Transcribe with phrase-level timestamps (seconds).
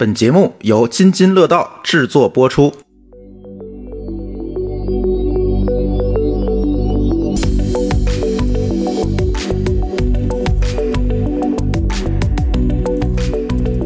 [0.00, 2.70] 本节目由津津乐道制作播出。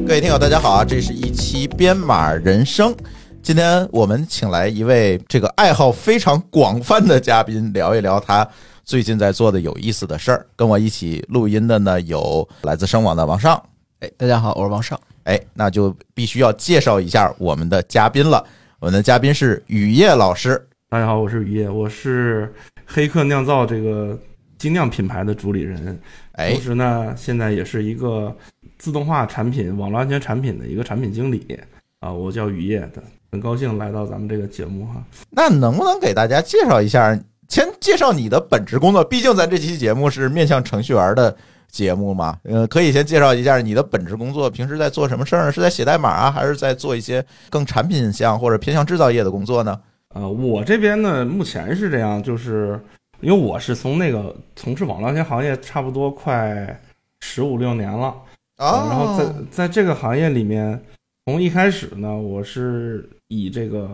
[0.07, 0.85] 各位听友，大家好啊！
[0.85, 2.95] 这是一期编码人生。
[3.43, 8.49] 今天我们请来一位这个爱好非常广泛的嘉宾，聊一聊他
[8.85, 10.47] 最近在做的有意思的事儿。
[10.55, 13.61] 跟我一起录音的呢，有来自声网的王尚。
[13.99, 14.97] 哎，大家好，我是王尚。
[15.25, 18.45] 哎，那就必须要介绍一下我们的嘉宾了。
[18.79, 20.63] 我们的嘉宾是雨夜老师。
[20.91, 22.53] 大家好，我是雨夜，我是
[22.85, 24.19] 黑客酿造这个
[24.59, 25.99] 精酿品牌的主理人。
[26.33, 28.37] 哎同，时呢，现在也是一个
[28.79, 31.59] 自动化产品、网络安全产品的一个产品经理
[32.01, 32.13] 啊。
[32.13, 35.03] 我叫雨夜的，很高兴来到咱们这个节目哈。
[35.31, 37.19] 那能不能给大家介绍一下？
[37.47, 41.35] 先介绍你的本职工作，毕竟咱这期节目是面向程序员的
[41.69, 42.39] 节目吗。
[42.45, 45.51] 呃，可以先介绍一下你的本职工作，平时在做什么事儿？
[45.51, 49.81] 是在写代码啊，还是在做一些更产品向或者偏向制造业的工作呢？
[50.15, 52.81] 呃，我这边呢，目前是这样，就是
[53.21, 56.81] 因为我是从那个从事网络安全行业差不多快
[57.21, 58.15] 十五六年了。
[58.57, 60.81] 啊，然后在在这个行业里面，
[61.27, 63.91] 从一开始呢，我是以这个，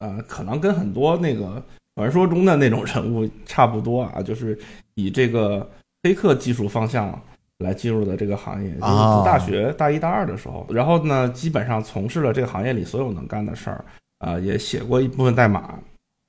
[0.00, 1.62] 呃，可能跟很多那个
[1.94, 4.58] 传说中的那种人物差不多啊，就是
[4.96, 5.66] 以这个
[6.04, 7.20] 黑客技术方向
[7.58, 8.70] 来进入的这个行业。
[8.70, 13.84] 就是哦读大学大一大二的时候，然后呢，基本上从事了这个行业里所有能干的事儿，
[14.18, 15.76] 啊、也写过一部分代码。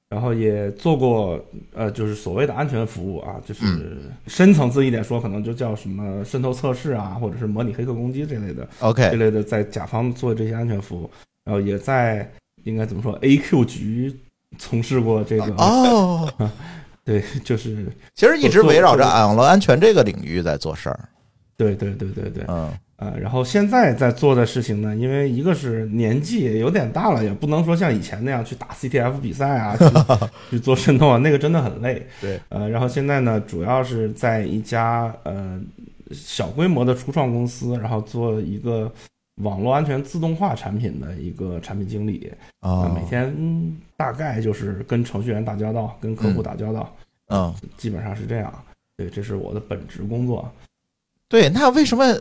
[0.07, 1.37] 然后也做过，
[1.73, 11.09] 呃，就是所谓的安全服务啊，就是嗯深层次一点说，可能就叫什么渗透测试啊，或者是模拟黑客攻击这类的，OK，这类的在甲方做这些安全服务，
[11.43, 12.31] 然后也在
[12.65, 14.15] 应该怎么说 AQ 局
[14.59, 16.31] 从事过这个，哦，
[17.05, 20.99] 对，就是其实一直围绕着网络安全这个领域在做事儿。
[21.55, 29.85] 对对对对对，嗯呃，然后现在在做的事情呢，因为一个是年纪也有点大了，也不能说像以前那样去打 CTF 比赛啊，去
[30.57, 32.05] 去做渗透啊，那个真的很累。
[32.19, 35.61] 对，呃，然后现在呢，主要是在一家呃
[36.11, 38.91] 小规模的初创公司，然后做一个
[39.41, 42.31] 网络安全自动化产品的一个产品经理。
[42.59, 46.95] 啊，哦，每天嗯大概就是跟程序员打交道，跟客户打交道，
[47.29, 48.53] 嗯，基本上是这样。
[48.97, 50.49] 对，这是我的本职工作。
[51.27, 52.17] 对，那为什么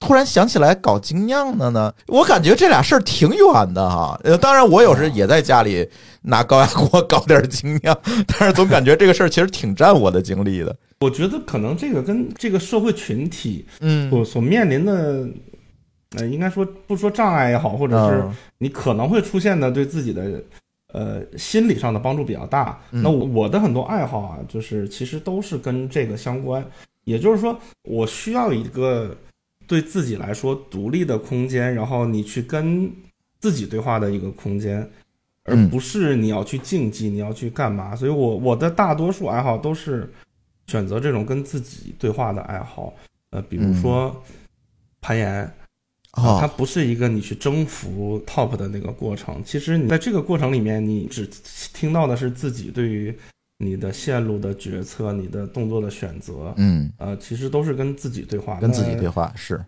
[0.00, 1.94] 突然想起来搞精酿的呢？
[2.06, 4.18] 我感觉这俩事儿挺远的哈。
[4.24, 5.88] 呃，当然我有时也在家里
[6.22, 10.74] 拿高压锅搞点精酿，但是总感觉这个事儿其实挺占我的精力的。
[11.00, 15.28] 我觉得可能这个跟这个社会群体嗯，所所面临的，
[16.16, 20.42] 呃，应该说不说障碍也好，或者是嗯你可能会出现的对自己的
[20.92, 22.80] 呃心理上的帮助比较大。
[22.92, 26.64] 嗯那我我的很多爱好啊，就是其实都是跟这个相关。
[27.04, 29.16] 也就是说，我需要一个
[29.66, 32.90] 对自己来说独立的空间，然后你去跟
[33.38, 34.80] 自己对话的一个空间，
[35.44, 37.96] 而嗯不是你要去竞技，你要去干嘛。
[37.96, 40.12] 所以我我的大多数爱好都是
[40.66, 42.92] 选择这种跟自己对话的爱好。
[43.30, 44.14] 呃，比如说
[45.00, 45.50] 攀岩，
[46.12, 49.42] 它哦，不是一个你去征服 top 的那个过程。
[49.44, 51.28] 其实你在这个过程里面，你只
[51.72, 53.14] 听到的是自己对于
[53.58, 58.58] 你的线路的决策、你的动作的选择，嗯，呃，其实都是跟自己对话。
[58.60, 59.62] 跟自己对话是，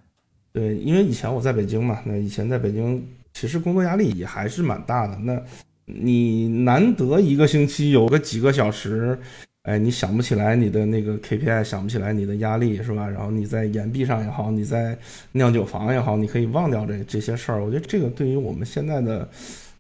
[0.53, 5.17] 对，因为以前我在北京嘛，那以前在北京其实工作压力也还是蛮大的。
[5.19, 5.41] 那
[5.85, 9.19] 你难得一个星期有个几个小时，
[9.65, 13.07] 哎，你想不起来你的那个 KPI，想不起来你的压力是吧？
[13.07, 14.97] 然后你在岩壁上也好，你在
[15.33, 17.63] 酿酒房也好，你可以忘掉这这些事儿。
[17.63, 19.29] 我觉得这个对于我们现在的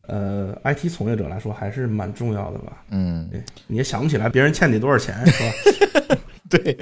[0.06, 2.84] 呃 IT 从业者来说还是蛮重要的吧。
[2.90, 3.28] 嗯，
[3.66, 5.32] 你也想不起来别人欠你多少钱是
[6.12, 6.18] 吧？
[6.50, 6.76] 对，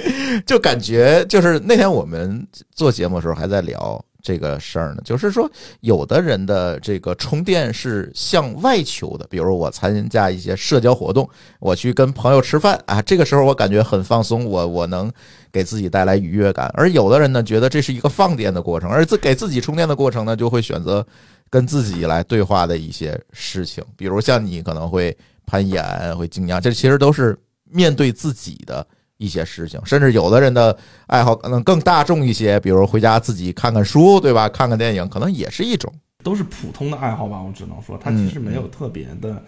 [0.46, 5.50] 就感觉就是那天我们做节目的时候还在聊这个事儿呢，就是说
[5.80, 11.26] 有的人的这个充电是向外求的，比如我参加一些社交活动，
[11.60, 15.10] 我去跟朋友吃饭啊，这个时候我感觉很放松，我我能
[15.50, 16.70] 给自己带来愉悦感。
[16.74, 21.02] 而有的人呢，觉得这是一个放电的过程，而自给自己充电的过程呢，就会选择
[21.48, 25.16] 跟自己来对话的一些事情，比如像你可能会
[25.46, 28.86] 攀岩、会精酿，这其实都是面对自己的。
[29.18, 30.76] 一些事情，甚至有的人的
[31.06, 34.48] 爱好可能更大众一些，比如回家自己看看书，对吧？
[34.48, 35.92] 看看电影，可能也是一种。
[36.22, 39.42] 都是普通的爱好吧，我只能说，它其实没有特别的、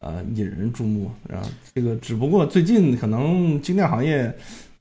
[0.00, 1.10] 呃引人注目。
[1.28, 4.34] 然后这个只不过最近可能精酿行业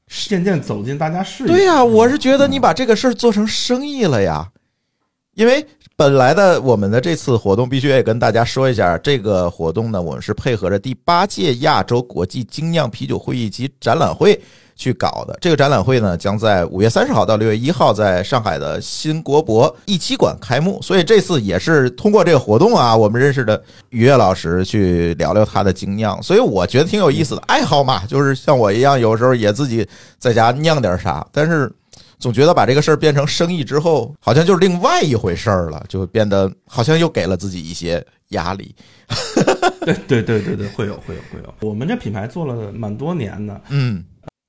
[0.08, 1.50] 渐渐走进大家视野。
[1.50, 4.50] 对呀、我是觉得你把这个事儿做成生意了呀。
[5.36, 5.64] 因为
[6.00, 14.40] 本来的我们的这次活动必须也跟大家说一下，这个活动呢，我们是配合着第八届亚洲国际精酿啤酒会议及展览会
[14.76, 15.36] 去搞的。
[15.42, 20.80] 这个展览会呢，将在五月三十号到六月一号在上海的新国博一期馆开幕。
[20.84, 23.60] 所以这次也是通过这个活动啊，我们认识的
[23.90, 29.84] 于越老师去聊聊他的精酿，所以我觉得挺有意思的爱好嘛，就是像我一样，有时候也自己
[30.20, 31.72] 在家酿点啥，但是。
[32.20, 38.76] 总觉得把这个事儿变成生意之后，好像就是另外一回事儿了，就变得好像又给了自己一些压力。
[39.86, 41.54] 对对对对对，会有会有会有。
[41.62, 44.04] 我们这品牌做了蛮多年的，嗯，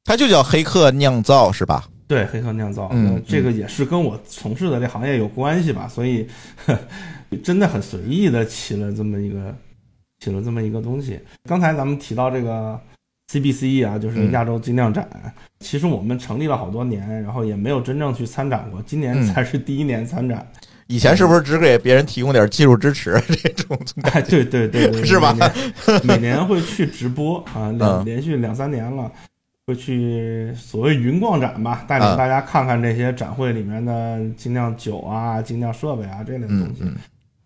[0.04, 1.84] 它就叫黑客酿造是吧？
[2.08, 6.26] 对，黑客酿造，嗯这个也是跟我从事的这行业有关系吧，所以
[6.64, 6.76] 呵
[7.44, 9.54] 真的很随意的起了这么一个
[10.18, 11.20] 起了这么一个东西。
[11.44, 12.80] 刚才咱们提到这个
[13.30, 15.06] CBC 啊，就是嗯亚洲精酿展，
[15.60, 20.46] 其实我们成立了好多年，然后也没有真正去参展过，今年嗯才是第一年参展。
[20.86, 23.78] 以前是不是只给别人提供点技术支持这种？
[24.04, 29.12] 哎，对对对对， 是吧每年每年会去直播啊，两嗯连续两三年了，
[29.66, 36.82] 会去所谓云逛展吧，带啊领大家看看这些展会里面的精酿酒啊、精酿设备啊这类的东西、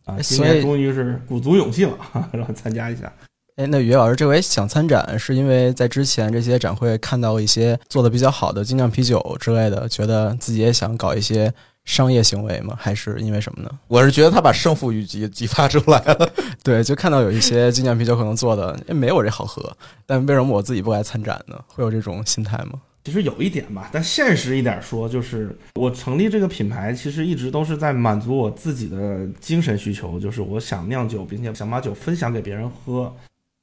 [0.05, 0.15] 啊。
[0.15, 1.99] 哎今年终于是鼓足勇气了，
[2.33, 3.13] 然后参加一下。
[3.57, 11.53] 哎，那于老师这回想参展，是因为在之前这些展会看到一些做的比较好的精酿啤酒之类的，觉得自己也想搞一些
[11.85, 12.75] 商业行为吗？
[12.81, 13.71] 还是因为什么呢？
[13.89, 16.31] 我是觉得他把胜负欲激激发出来了。
[16.65, 19.71] 对，就看到有一些精酿啤酒可能做的哎没我这好喝，
[20.07, 21.55] 但为什么我自己不来参展呢？
[21.67, 22.81] 会有这种心态吗？
[23.05, 33.15] 其实有一点吧，但现实一点说，就是我成立这个品牌，其实一直都是在满足我自己的精神需求，就是我想酿酒，并且想把酒分享给别人喝。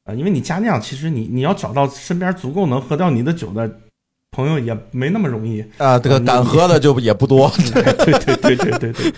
[0.09, 3.69] 啊，因为你加酿，其实你你要找到身边足够能喝掉你的酒的
[4.31, 5.63] 朋友也没那么容易。
[5.77, 7.51] 啊，这个嗯敢喝的就也不多。
[7.73, 9.13] 对对对对对对，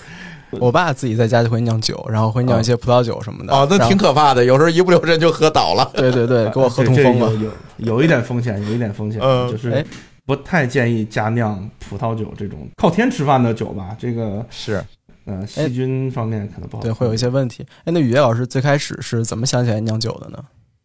[0.59, 3.53] 我爸自己在家就会酿酒，然后会酿一些葡萄酒什么的。
[3.53, 5.89] 哦，那挺可怕的，有时候一不留神就喝倒了。
[5.95, 7.33] 对对对，给我喝这这痛风了。
[7.35, 7.51] 有有
[7.97, 9.85] 有一点风险，有一点风险，嗯就是哎
[10.25, 13.95] 不太建议加酿葡萄酒这种靠天吃饭的酒吧。
[13.99, 14.81] 这个是，
[15.25, 16.83] 呃细菌方面可能不好。
[16.83, 17.65] 对，会有一些问题。
[17.79, 20.38] 哎，那雨夜老师最开始是怎么想起来酿酒的呢？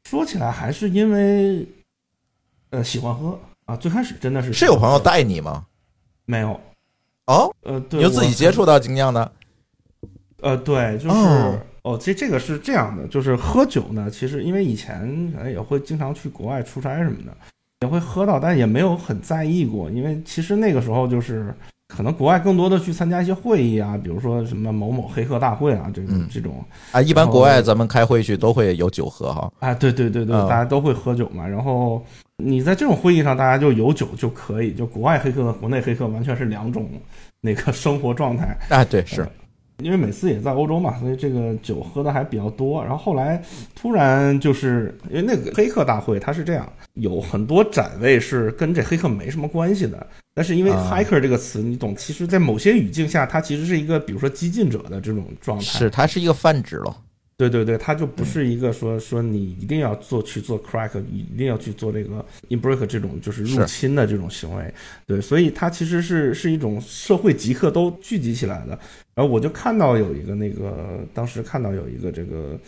[0.08, 1.66] 说起来还是因为，
[2.70, 3.74] 呃，喜欢喝啊。
[3.74, 5.66] 最开始真的是是有朋友带你吗？
[6.26, 6.60] 没有？
[7.26, 9.32] 哦，呃，对，你就自己接触到精酿的？
[10.42, 15.00] 呃，对，就是哦哦这这个是这样的，就是喝酒呢，其实因为以前
[15.32, 17.36] 可能也会经常去国外出差什么的，
[17.80, 21.52] 也会喝到，但也没有很在意过，因为其实那个时候就是
[21.88, 29.50] 可能国外更多的去参加一些会议啊，比如说什么某某黑客大会啊，这种、嗯这种啊，一般国外咱们开会去都会有酒喝哈。
[29.60, 31.46] 啊，对对对对，嗯大家都会喝酒嘛。
[31.46, 32.04] 然后
[32.42, 34.74] 你在这种会议上，大家就有酒就可以。
[34.74, 36.88] 就国外黑客和国内黑客完全是两种
[37.40, 38.56] 那个生活状态。
[38.68, 39.26] 啊，对，是，
[39.82, 42.82] 因为每次也在欧洲嘛，所以这个酒喝的还比较多。
[42.82, 43.42] 然后后来
[43.74, 50.06] 突然就是因为那个黑客大会，它是这样，有很多展位是跟这黑客没什么关系的。
[50.34, 55.64] 但是因为啊 hiker 这个词，你懂，其实在某些语境下，它其实是一个比如说激进者的这种状态。
[55.64, 56.96] 是，它是一个泛指了。
[57.38, 64.72] 对对对，它就不是一个说说你一定要做去做 crack，一定要去做这个 inbreak 这种就是入侵的这种行为。
[65.06, 68.78] 对，所以它其实是是一种社会极客都聚集起来的。
[69.14, 72.58] 然后我就看到有一个那个，当时看到有一个这个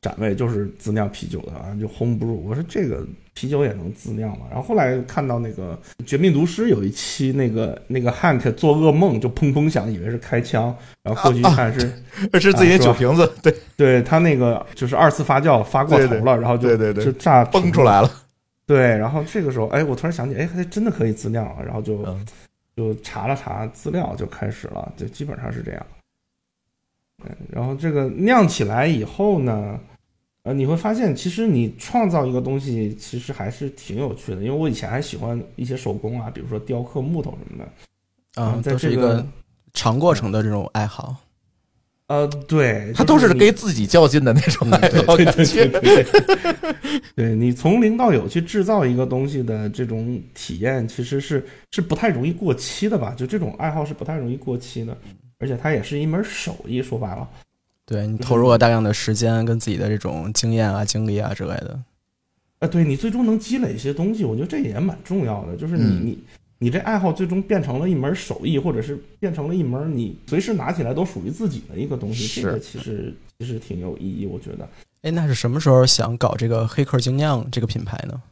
[0.00, 2.32] 展位，就是自酿啤酒的啊，就 home brew。
[2.32, 4.46] 我说这个啤酒也能自酿吗？
[4.50, 11.80] 然后后来看到那个《绝命毒师》有一期，那个那个 Hank 做噩梦就砰砰响，以为是开枪，然后过去一看是。
[12.40, 17.82] 是自己的酒瓶子，对，对他那个就是二次发酵发过头了，对对然后就对对对就炸崩出。
[17.82, 18.10] 来了。
[18.66, 22.26] 对，然后这个时候，哎，我突然想起，哎，还真的可以自酿了，然后就、嗯
[22.76, 25.86] 就查了查资料，就开始了，就基本上是这样。
[27.24, 29.78] 嗯，然后这个酿起来以后呢，
[30.50, 34.42] 呃，你会发现，其实你创造一个东西，其实还是挺有趣的。
[34.42, 39.26] 因为我以前还喜欢一些手工啊，比如说雕刻木头什么的，啊，在这个都是一个
[39.74, 41.14] 长过程的这种爱好。
[42.08, 46.06] 呃，对，他都就是你跟自己较劲的那种爱好，对对对对，
[47.14, 53.14] 对你从零到有去制造一个东西的这种体验，其实是是不太容易过期的吧？
[53.14, 54.96] 就这种爱好是不太容易过期的，
[55.38, 57.28] 而且它也是一门手艺，说白了。
[57.90, 61.76] 对你投入了大量的时间跟自己的这种经验啊、经历啊之类的。
[62.60, 65.56] 啊，对你最终能积累一些东西，我觉得这也蛮重要的。
[65.56, 66.18] 就是你、嗯你
[66.62, 74.68] 你这爱好最终变成了一门手艺，或者是变成了一门你随时拿起来都属于自己的一个东西，是这个其实其实挺有意义，我觉得。
[75.02, 78.22] 哎，那是什么时候想搞这个黑客精酿这个品牌呢？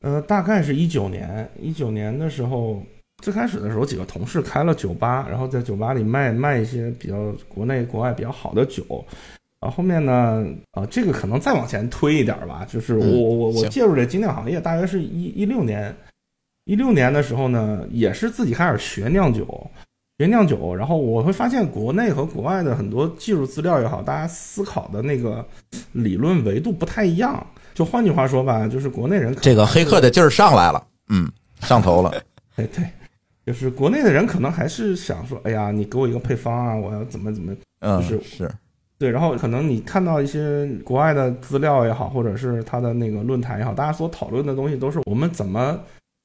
[0.00, 2.82] 呃，大概是一九年，一九年的时候，
[3.20, 8.84] 最开始的时候，几个同事开了酒吧，然后在酒吧里卖卖一些比较国内国外比较好的酒。
[9.60, 15.94] 然后后面呢，啊，这个可能再往前推一点吧，就是我嗯我我我介入这精酿行业，大约是一一六年，
[16.64, 19.70] 一六年的时候呢，也是自己开始学酿酒，
[20.16, 25.46] 学酿酒，然后我会发现国内和国外的很多技术资料也好，大家思考的那个
[25.92, 27.46] 理论维度不太一样。
[27.74, 32.10] 就换句话说吧，就是国内人这个黑客的劲儿上来了，嗯，上头了，
[32.56, 32.84] 对 对，
[33.46, 38.50] 就是国内的人可能还是想说，哎呀，你给我一个配方啊，我要怎么怎么嗯，就是是，
[38.98, 45.80] 对，然后可能你看到一些国外的资料也好，或者是他的那个论坛也好，大家所讨论的东西都是我们怎么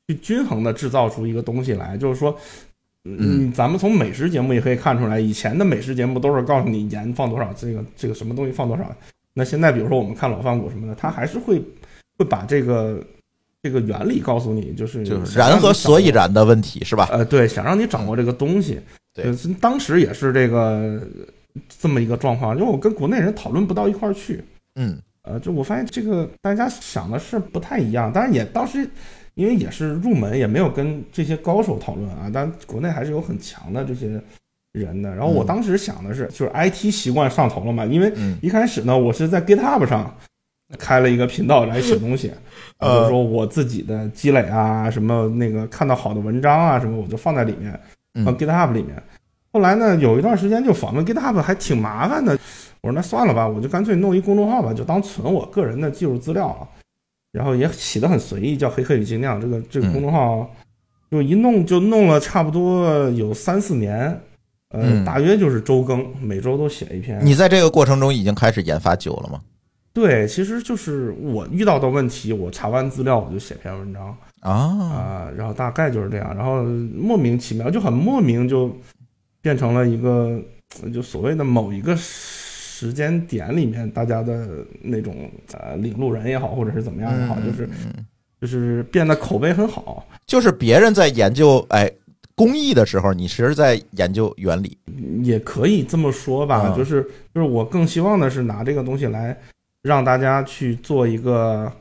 [0.08, 2.38] 去均衡的制造出一个东西来，就是说。
[3.08, 8.84] 嗯，咱们从美食节目也可以看出来，以前的美食节目都是告诉你盐放多少，这个这个什么东西放多少。
[9.36, 11.62] 那现在比如说我们看老饭骨什么的，他还是会
[12.18, 13.00] 会把这个
[13.66, 17.10] 这个原理告诉你，就是就是然和所以然的问题是吧？
[17.12, 18.80] 呃，对，想让你掌握这个东西。
[19.12, 21.02] 对呃，当时也是这个
[21.82, 24.44] 这么一个状况，因为我跟国内人讨论不到一块儿去。
[24.76, 28.88] 嗯呃，就我发现这个大家想的是不太一样，当然也当时
[29.34, 32.30] 因为也是入门，也没有跟这些高手讨论啊。
[32.32, 34.22] 但国内还是有很强的这些
[34.74, 35.10] 人的。
[35.16, 40.16] 然后我嗯当时想的是，就是 IT 习惯上头了嘛，因为嗯一开始呢，我是在 GitHub 上
[40.78, 42.38] 开了一个频道来写东西，啊，
[42.80, 47.80] 呃就是说我自己的积累啊，什么那个看到好的文章啊，什么我就放在里面，
[48.14, 49.02] 嗯放 GitHub 里面。
[49.52, 52.34] 后来呢，有一段时间就访问 GitHub 还挺麻烦的，
[52.82, 56.68] 我说那算了吧，我就干脆弄一公众号吧，就当存我个人的技术资料了。
[57.32, 60.50] 然后也起得很随意，叫“黑客与精酿”这个这个嗯公众号，
[61.12, 64.08] 就一弄就弄了差不多有三四年，
[64.70, 67.20] 呃，嗯大约就是周更，每周都写一篇。
[67.22, 69.42] 你在这个过程中已经开始研发酒了吗？
[69.96, 78.70] 对，其实就是我遇到的问题，我查完资料我就写篇文章啊，啊、然后大概就是这样，然后莫名其妙就很莫名就
[79.42, 80.38] 变成了一个
[80.94, 85.16] 就所谓的某一个时间点里面大家的那种
[85.54, 88.06] 呃领路人也好，或者是怎么样也好，就是嗯
[88.42, 91.90] 就是变得口碑很好，就是别人在研究哎
[92.36, 94.78] 工艺的时候，你其实在研究原理。
[95.24, 96.78] 也可以这么说吧，嗯。
[96.78, 97.02] 就是
[97.34, 99.36] 就是我更希望的是拿这个东西来
[99.86, 101.72] 让大家去做一个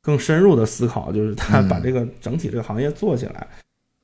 [0.00, 1.68] 更深入的思考，就是他嗯。
[1.68, 3.46] 把这个整体这个行业做起来。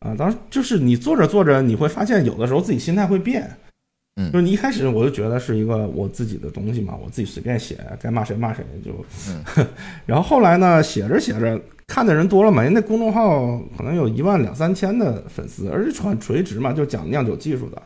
[0.01, 3.51] 啊，当然就是你做着做着，你会发现有的时候自己心态会变，
[4.17, 4.31] 嗯。
[4.31, 8.93] 就是你一开始我就觉得是一个我自己的东西嘛，我自己随便写，该骂谁骂谁就，
[9.57, 9.67] 嗯。
[10.05, 17.83] 然后后来呢，写着写着看的人多了嘛，人那公众号可能有一万两三千的粉丝，而且很垂直嘛，就讲酿酒技术的，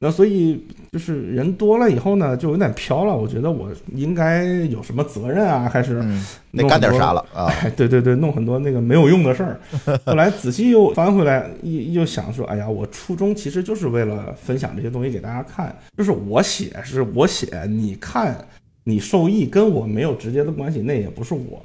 [0.00, 6.24] 那所以就是人多了以后呢，就有点飘了，我觉得我应该有什么责任啊，开始嗯，
[6.68, 7.46] 干点啥了啊？
[7.62, 9.60] 哎， 对对对，弄很多那个没有用的事儿。
[10.06, 18.46] 后来仔细又翻回来，又又想说，哎呀，我初衷其实就是为了分享这些东西给大家看，就是我写是我写，你看
[18.84, 21.60] 你受益跟我没有直接的关系，那也不是我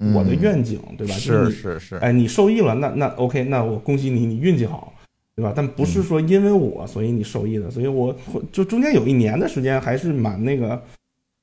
[0.00, 1.14] 嗯我的愿景，对吧？
[1.16, 4.94] 就是是是是，哎，你受益了，那那 OK，那我恭喜你，你运气好，
[5.36, 5.52] 对吧？
[5.54, 8.14] 但不是说因为我所以你受益的，所以我
[8.52, 10.82] 就中间有一年的时间还是蛮那个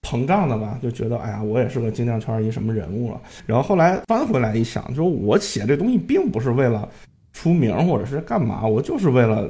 [0.01, 3.22] 膨胀的吧，就觉得哎呀，我也是个精酿圈一什么人物了。
[3.46, 6.88] 然后后来翻回来一想，就是我写这东西并不是为了
[7.34, 9.50] 出名或者是干嘛，我就是为了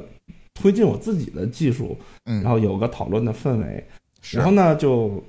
[0.54, 3.84] 推进我自己的技术，嗯，然后有个讨论的氛围。
[4.32, 5.22] 然后呢，就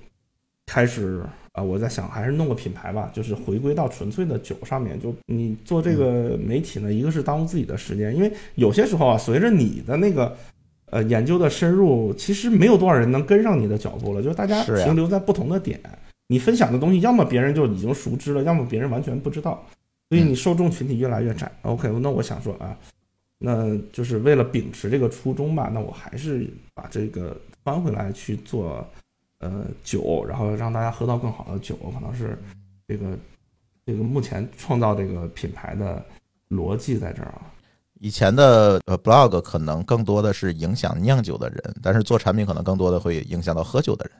[0.66, 5.00] 开始啊、我在想还是弄个品牌吧，就是回归到纯粹的酒上面。
[5.02, 10.38] 就你做这个媒体呢，一个是耽误自己的时间，因为有些时候啊，随着你的那个
[10.86, 15.80] 呃研究的深入，其实没有多少人能跟上你的脚步了，就是大家停留在不同的点。
[16.28, 19.66] 你分享的东西，要么别人就已经熟知了，要么别人完全不知道，
[20.10, 21.52] 所以你受众群体越来越窄。
[21.64, 22.78] OK，那我想说啊，
[23.40, 28.88] 那就是为了秉持这个初衷吧，那我还是把这个翻回来去做
[29.40, 32.38] 呃酒，然后让大家喝到更好的酒，可能是
[32.88, 33.18] 这个
[33.86, 36.04] 这个目前创造这个品牌的
[36.50, 37.42] 逻辑在这儿啊。
[38.02, 44.14] 以前的呃 blog 可能更多的是影响酿酒的人，但是做产品可能更多的会影响到喝酒的人。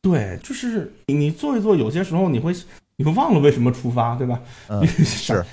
[0.00, 2.54] 对，就是你你做一做，有些时候你会
[2.96, 4.40] 你会忘了为什么出发，对吧？
[4.68, 5.44] 嗯，是，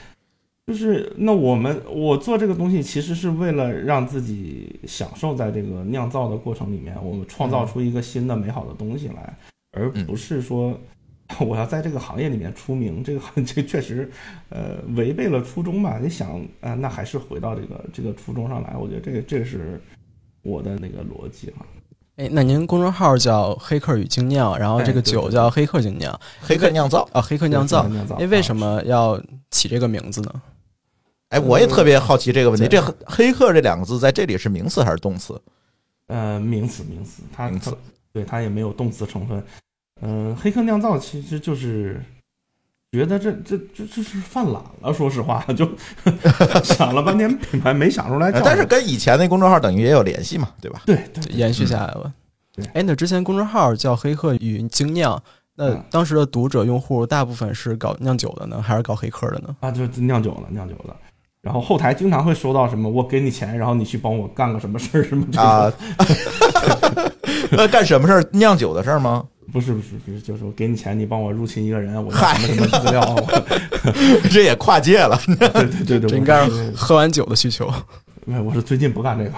[0.68, 9.38] 就是那我们我做这个东西，其实是为了让自己享受在这个酿造的过程里面，我们创造出一个新的美好的东西来，
[9.74, 10.76] 而不是说
[11.40, 13.04] 我要在这个行业里面出名。
[13.04, 14.10] 这个 这确实
[14.50, 16.00] 呃违背了初衷吧？
[16.02, 18.76] 你想啊、那还是回到这个这个初衷上来。
[18.76, 19.80] 我觉得这个这个是
[20.42, 21.66] 我的那个逻辑哈。
[22.16, 27.86] 哎，那您公众号叫“黑客与精酿”，然后这个酒叫“黑客精酿黑客酿造。”啊，“黑客酿造”。
[27.90, 30.42] 酿造哎，为什么要起这个名字呢？
[31.36, 35.40] 哎，我也特别好奇这个问题，对这黑客这两个字在这里是名词还是动词？
[36.08, 37.78] 呃，名词名词，它名词它
[38.14, 39.44] 对它也没有动词成分。
[40.02, 42.02] 嗯、黑客酿造其实就是
[42.92, 45.70] 觉得这这这这是犯懒了，说实话， 就
[46.64, 50.84] 想了半天品牌没想出来但是跟以前那公众号等于也有联系嘛，对吧？
[50.86, 52.14] 对对延续下来了。
[52.54, 55.22] 对哎，那之前公众号叫“黑客与精酿”，
[55.56, 59.56] 那嗯当时的读者用户大部分是搞酿酒的呢，还是搞黑客的呢？
[59.60, 60.96] 啊，就酿酒了，酿酒了。
[61.46, 65.72] 然后后台经常会收到什么，我给你钱，然后你去帮我干个什么事儿，什么这种啊，
[67.54, 68.26] 那，干什么事儿？
[68.32, 69.24] 酿酒的事儿吗？
[69.54, 73.26] 不是不是不是，就是我给你钱，你帮我入侵一个人，我什么什么资料，
[74.32, 75.22] 这也跨界了。
[75.28, 77.72] 对对对对，这应该是喝完酒的需求。
[78.26, 79.32] 没，我是最近不干这个。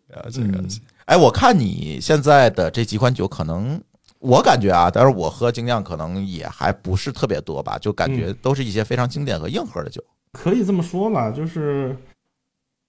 [0.09, 0.81] 了解了解。
[1.05, 3.81] 哎，我看你现在的这几款酒，可能
[4.21, 10.01] 我感觉啊，但是我喝精酿可能也还不是特别多吧，就感觉都是一些非常经典和硬核的酒。
[10.33, 11.97] 可以这么说吧，就是，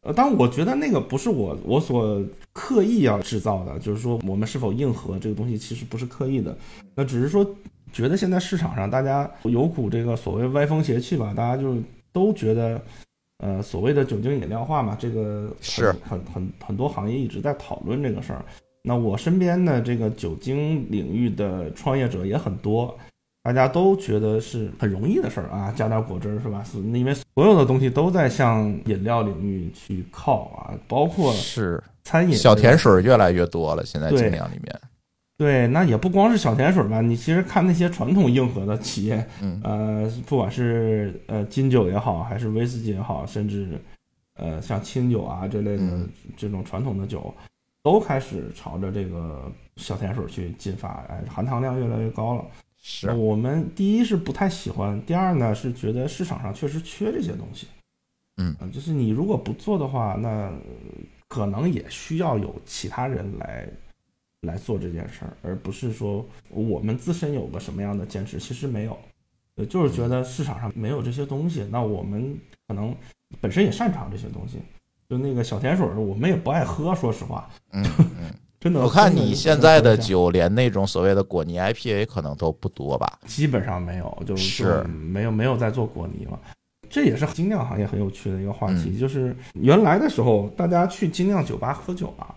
[0.02, 2.22] 呃，当然我觉得那个不是我我所
[2.52, 6.56] 刻意要制造的，就是说我们是否硬核这个东西其实不是刻意的，
[6.94, 7.44] 那只是说
[7.92, 11.76] 觉得现在市场上大家有股这个所谓歪风邪气吧，大家就
[12.12, 12.82] 都觉得，
[13.38, 18.44] 呃，所谓的酒精饮料化嘛，这个是很很很多行业一直在讨论这个事儿。
[18.82, 22.98] 那我身边的这个酒精领域的创业者也很多，
[23.42, 26.64] 大家都觉得是很容易的事儿啊，加点果汁儿是吧？
[26.64, 34.80] 是因为所有的东西都在向饮料领域去靠啊，包括是餐饮小甜水越来越多了，现在对精酿里面。
[35.38, 43.80] 对，那也不光是小甜水吧，你其实看那些传统硬核的企业，嗯呃，不管是呃金酒也好，还是威士忌也好，甚至
[44.34, 47.34] 呃像清酒啊这类的嗯这种传统的酒，
[47.82, 52.44] 都开始朝着这个小甜水去进发，哎，含糖量越来越高了。
[52.84, 57.66] 是我们第一是不太喜欢，第二呢是觉得市场上确实缺这些东西。
[58.38, 60.52] 嗯呃，就是你如果不做的话，那呃
[61.28, 63.68] 可能也需要有其他人来
[64.40, 68.98] 来做这件事儿，而不是说我们自身有个什么样的坚持，其实没有，
[69.56, 72.36] 呃，就是觉得市场上没有这些东西，那我们
[72.66, 72.94] 可能
[73.40, 74.58] 本身也擅长这些东西。
[75.12, 78.80] 就那个小甜水儿，我们也不爱喝，说实话，嗯嗯， 真的。
[78.80, 83.18] 我看你现在的酒，连那种所谓的果泥 IPA 可能都不多吧？
[83.26, 86.40] 基本上没有，就是没有没有在做果泥了。
[86.88, 92.32] 这也是精酿行业很有趣的一个话题，嗯就是原来的时候，大家去精酿酒吧喝酒啊，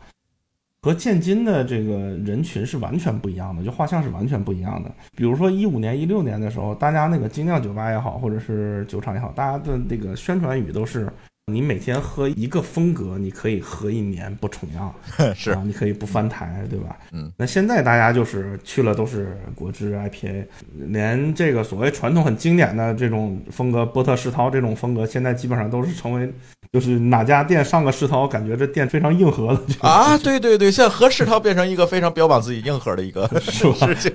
[0.82, 4.92] 和现今的这个人群是完全不一样的，就画像是完全不一样的。
[5.16, 11.10] 比如说一五年、一六年的时候，大家那个精酿酒吧也好，或者是酒厂也好，大家的那个宣传语都是。
[11.54, 14.92] 你每天喝一个风格，你可以喝一年不重样，
[15.36, 16.98] 是啊，你可以不翻台，对吧？
[17.12, 20.44] 嗯，那现在大家就是去了都是果汁 IPA，
[20.88, 26.34] 连这个所谓传统很经典的这种风格，波特世涛这种风格，现在基本上都是成为，
[26.74, 34.12] 就是哪家店上个世涛，感觉这店非常硬核的就 啊，对对对，现在和世涛变成一个非常标榜自己硬核的一个 事情。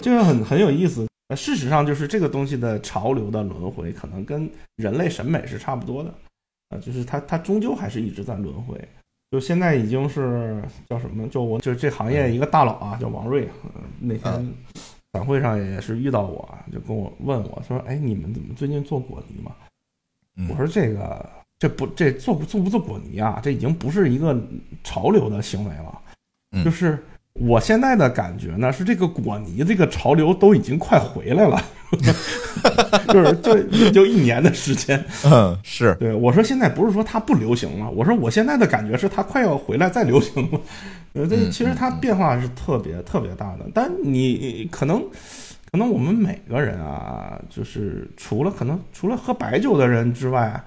[0.00, 1.08] 这个很很有意思。
[1.28, 6.12] 呃事实上，就是这个东西的潮流的轮回，可能跟人类审美是差不多的，
[6.72, 8.80] 啊，就是它它终究还是一直在轮回。
[9.30, 11.28] 就现在已经是叫什么？
[11.28, 14.54] 就我就这行业一个大佬啊，叫王瑞，呃那天
[15.12, 19.52] 展会上也是遇到我，就跟我问我说：“哎，你们怎么最近做果泥嘛？”
[20.36, 23.40] 嗯我说：“这个这不这做不做不做果泥啊？
[23.42, 24.38] 这已经不是一个
[24.82, 26.00] 潮流的行为了，
[26.52, 26.98] 嗯就是。”
[27.34, 31.60] 我现在的感觉呢，是这个果泥这个潮流都已经快回来了，
[33.08, 35.02] 就是就也就一年的时间。
[35.24, 40.60] 嗯，是对我说，现在不是说它不流行了，我说我现在的感觉是它快要回来再流行了。
[41.14, 45.02] 呃，这嗯其实它变化是特别特别大的，但你可能
[45.70, 50.62] 可能我们每个人啊，就是除了可能除了喝白酒的人之外，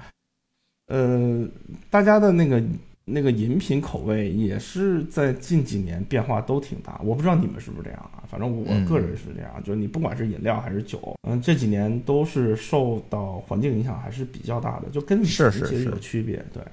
[0.87, 1.47] 呃，
[1.89, 2.61] 大家的那个
[3.05, 6.99] 那个饮品口味也是在近几年变化都挺大。
[7.03, 8.25] 我不知道你们是不是这样啊？
[8.27, 16.43] 反正我嗯个人是这样，就是你不管是饮料还是酒，嗯，这几年都是受到环境影响还是比较大的，就跟是是是有区别。
[16.51, 16.63] 对，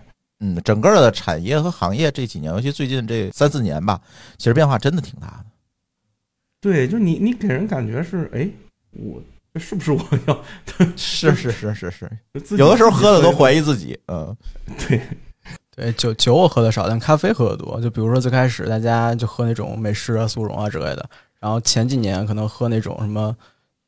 [0.40, 4.00] 嗯，整个的产业和行业这几年，尤其最近这三四年吧，
[4.38, 5.44] 其实变化真的挺大的。
[6.62, 8.48] 对，就你你给人感觉是，哎，
[8.92, 10.44] 我这是不是我要
[10.96, 12.10] 是是是是是，
[12.56, 13.58] 有的时候喝的都怀疑？
[13.58, 13.98] 疑自己。
[14.06, 14.34] 嗯
[14.88, 15.00] 对，
[15.74, 17.80] 对酒酒我喝的少，但咖啡喝的多。
[17.80, 21.08] 就比如说最开始大家就喝那种美式啊、速溶啊之类的，
[21.40, 23.34] 然后前几年可能喝那种什么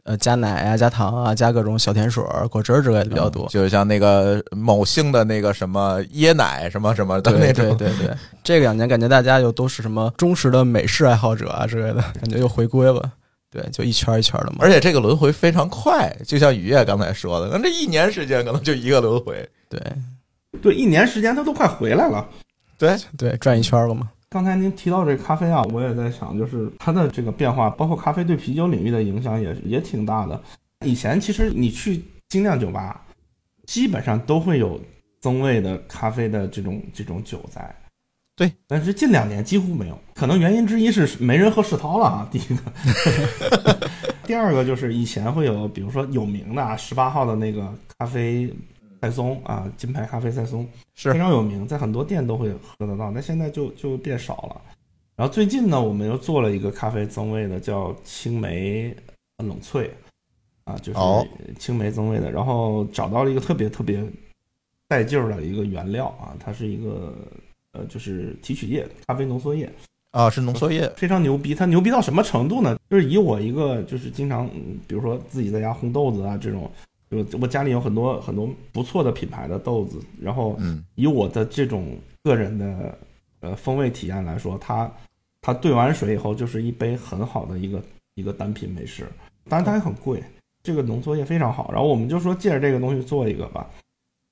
[0.05, 3.47] 呃加奶啊、加糖啊、加各种小甜水儿、果汁儿之类的比较多。
[3.49, 13.13] 就像那个某姓的那个什么椰奶什么什么的那种对，对对， 这两年感觉大家又都是什么忠实的美式爱好者啊之类的，感觉又回归了。
[13.51, 14.57] 对，就一圈一圈的嘛。
[14.61, 19.49] 而且这个轮回非常快，就像雨夜刚才说的，那这一年时间可能就一个轮回。
[19.69, 19.81] 对
[20.63, 22.29] 对，一年时间他都快回来了。
[22.79, 24.11] 对，对，转一圈了嘛。
[24.29, 30.41] 刚才您提到这咖啡啊，我也在想，就是它的这个变化，包括咖啡对啤酒领域的影响也也挺大的。
[30.85, 33.01] 以前其实你去精酿酒吧，
[33.67, 34.81] 基本上都会有
[35.21, 37.75] 增味的咖啡的这种这种酒在。
[38.37, 42.27] 对，但是近两年几乎没有，可能原因之一是没人喝世涛了啊。
[42.33, 43.89] 第一个，
[44.27, 48.53] 第二个就是以前会有，比如说有名的啊，十八号的那个咖啡
[49.05, 54.63] 赛松啊，金牌咖啡赛松是非常有名，在很多店都会喝得到，但现在就就变少了。
[55.15, 58.97] 然后最近呢，我们又做了一个咖啡增味的，叫青梅
[59.45, 59.91] 冷萃
[60.65, 61.27] 啊，就是哦
[61.59, 64.03] 青梅增味的，然后找到了一个特别特别
[64.89, 67.15] 带劲儿的一个原料啊，它是一个
[67.73, 69.71] 呃，就是提取液，咖啡浓缩液，
[70.13, 70.91] 啊，是浓缩液。
[70.97, 71.55] 非常牛逼。
[71.55, 72.79] 它牛逼到什么程度呢？
[72.89, 76.71] 就是以我一个就是经常，嗯比如说自己在家烘豆子啊这种，
[77.23, 82.99] 就我家里有很多很多不错的品牌的豆子，然后嗯，以我的这种个人的
[83.41, 84.91] 呃风味体验来说，它
[85.41, 87.83] 它兑完水以后就是一杯很好的一个
[88.15, 89.07] 一个单品美式，
[89.49, 90.25] 当然它也很贵，
[90.63, 91.71] 这个浓缩液非常好。
[91.71, 93.69] 然后我们就说借着这个东西做一个吧，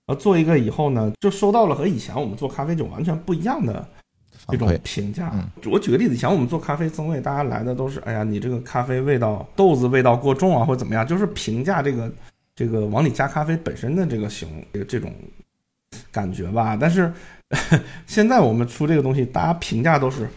[0.07, 3.87] 呃做一个以后呢，就收到了和以前我们做咖啡酒完全不一样的
[4.49, 5.31] 这种评价。
[5.35, 12.11] 嗯我举个例子，以前我们做咖啡增味，大家来的都是，哎呀，你这个咖啡味道、豆子味道过重啊，或者怎么样，就是评价这个
[12.55, 15.13] 这个往里加咖啡本身的这个形这个这种
[16.11, 16.77] 感觉吧。
[16.81, 17.13] 但是
[18.07, 20.29] 现在我们出这个东西，大家评价都是。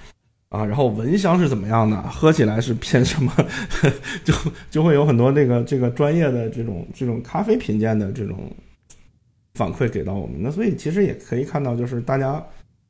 [0.50, 2.02] 啊，然后闻香是怎么样的？
[2.04, 3.34] 喝起来是偏什么？
[4.24, 4.34] 就
[4.70, 8.50] 就会有很多这个这个专业的这种这种咖啡品鉴的这种
[9.56, 10.38] 反馈给到我们。
[10.42, 12.42] 那所以其实也可以看到，就是大家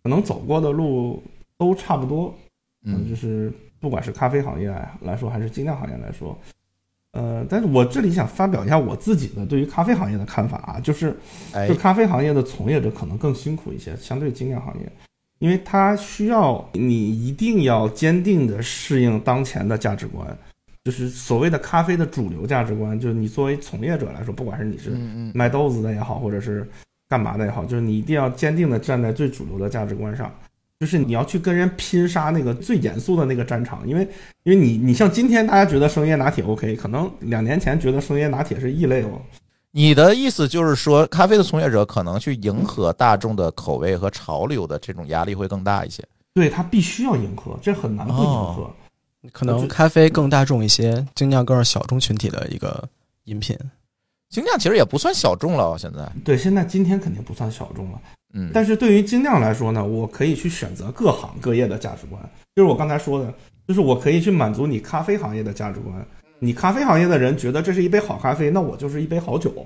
[0.03, 1.23] 可能走过的路
[1.57, 2.37] 都差不多，
[2.83, 6.37] 嗯就是不管是咖啡行业来来说，还是精酿行业来说，
[7.15, 11.15] 呃，但是我这里想发表一下我自己的对于咖啡行业的看法啊，就是
[11.53, 14.91] 哎就，咖啡行业的从业者可能更辛苦一些，相对精酿行业，
[15.39, 20.27] 因为它需要你一定要坚定的适应当前的价值观，
[20.83, 24.89] 就是所谓的咖啡的主流价值观，就是你作为从业者来说，不管是你是
[25.33, 26.69] 卖豆子的也好，或者是
[27.07, 30.29] 干嘛的也好，就是你一定要坚定的站在最主流的价值观上，
[30.85, 34.07] 就是你要去跟人拼杀那个最严肃的那个战场，因为
[34.43, 39.19] 因为你你像今天大家觉得生椰拿铁 OK，可能两年前觉得生椰拿铁是异类哦。
[39.71, 46.03] 你的意思就是说，咖啡的从业者可能去迎合大众的口味和潮流的这种压力会更大一些。
[46.35, 48.61] 对他必须要迎合，这很难不迎合。
[48.61, 48.71] 哦
[49.33, 52.87] 可能咖啡更大众一些，精酿更是小众群体的一个
[53.23, 53.57] 饮品。
[54.29, 57.99] 精酿其实也不算小众了，现在，对，现在今天肯定不算小众了，
[58.37, 62.21] 嗯，但是对于精酿来说呢，我可以去选择各行各业的价值观，
[62.53, 63.33] 就是我刚才说的，
[63.65, 66.05] 就是我可以去满足你咖啡行业的价值观。
[66.39, 69.65] 你咖啡行业的人觉得这是一杯好咖啡，那我就是一杯好酒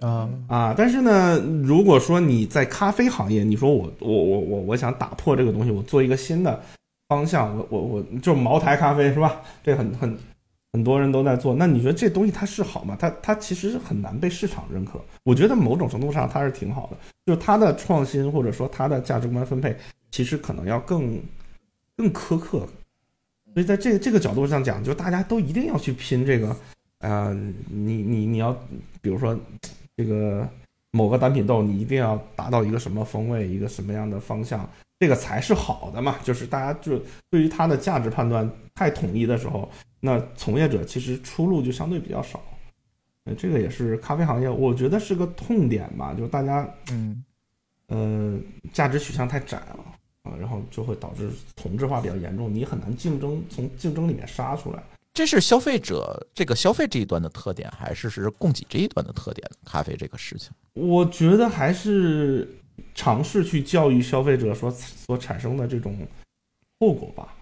[0.00, 0.74] 啊，啊。
[0.76, 6.60] 但是呢，如果说你在咖啡行业，你说我我我我我想打破这个东西，我做一个新的
[7.08, 9.40] 方向，我我我就是茅台咖啡是吧？
[9.62, 10.18] 这很很
[10.72, 11.54] 很多人都在做。
[11.54, 12.96] 那你觉得这东西它是好吗？
[12.98, 15.00] 它它其实是很难被市场认可。
[15.22, 19.76] 我觉得某种程度上它是挺好的，就是它的创新或者说它的价值观分配，
[20.10, 21.20] 其实可能要更
[21.96, 22.66] 更苛刻。
[23.54, 26.56] 所以在这个这个角度上讲，就大家都一定要去拼这个，
[27.00, 27.34] 呃，
[27.68, 28.50] 你你你要
[29.02, 29.38] 比如说
[29.94, 30.48] 这个
[30.90, 34.66] 某个单品豆，你一定要达到一个什么风味，一个什么样的方向，
[34.98, 36.16] 这个才是好的嘛。
[36.22, 39.70] 就是大家就对于它的价值判断太统一的时候，
[40.04, 42.42] 那从业者其实出路就相对比较少。
[43.24, 47.24] 呃，这个也是咖啡行业，我觉得是个痛点吧，就是大家嗯，
[47.86, 48.36] 呃
[48.72, 49.84] 价值取向太窄了
[50.24, 54.82] 啊，然后就会导致同质化比较严重，你很难竞争从竞争里面杀出来。
[55.14, 59.48] 这是消费者这个消费这一端的特点，还是是供给这一端的特点？
[59.64, 62.52] 咖啡这个事情，我觉得还是
[62.92, 65.96] 尝试去教育消费者所所产生的这种
[66.80, 67.36] 后果吧。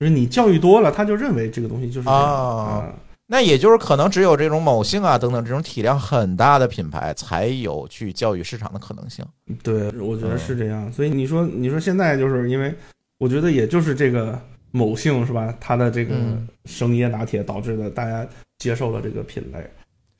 [0.00, 2.92] 就是你教育多了，他就认为这个东西就是这样
[3.26, 9.24] 那也就是可能只有这种某性啊等等这种体量很大的品牌，才有去教育市场的可能性。
[9.62, 10.90] 对，我觉得是这样。
[10.90, 12.74] 所以你说，你说现在就是因为，
[13.18, 14.36] 我觉得也就是这个
[14.72, 15.54] 某性是吧？
[15.60, 18.26] 它的这个嗯生椰拿铁导致的，大家
[18.58, 19.64] 接受了这个品类。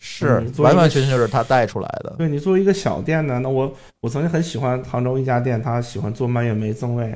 [0.03, 0.27] 是
[0.59, 2.15] 完完全全就是它带出来的。
[2.17, 7.13] 对你作为一个小店呢，那我我曾经很喜欢杭州一家店，他喜欢做蔓越莓增味，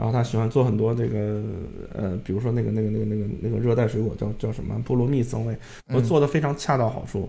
[0.00, 1.42] 然后他喜欢做很多这个
[1.92, 5.54] 呃，比如说那个那个那个那个那个热带水果叫叫什么菠萝蜜增味，
[5.88, 7.28] 我嗯做的非常恰到好处。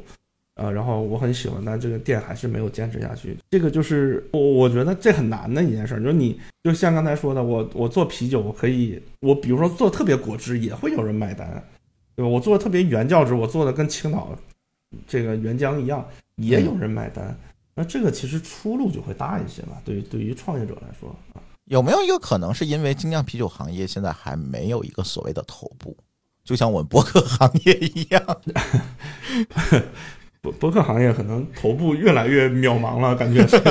[0.56, 3.36] 呃，然后我很喜欢，但这个店还是没有坚持下去。
[3.50, 11.62] 这个就是我我觉得这很难的一件事儿，就是你就像刚才说的，我我做啤酒，我可以我比如说做特别果汁，也会有人买单。
[12.14, 12.30] 对吧？
[12.30, 14.38] 我做的特别原教旨，我做的跟青岛
[15.08, 16.06] 这个原浆一样，
[16.36, 17.34] 也有人买单。
[17.74, 19.82] 那这个其实出路就会大一些吧？
[19.86, 21.40] 对于对于创业者来说啊，
[21.72, 25.96] 有没有一个可能是因为精酿啤酒行业现在还没有一个所谓的头部，
[26.44, 28.22] 就像我们博客行业一样？
[30.42, 33.64] 博博客行业可能头部越来越渺茫了，感觉想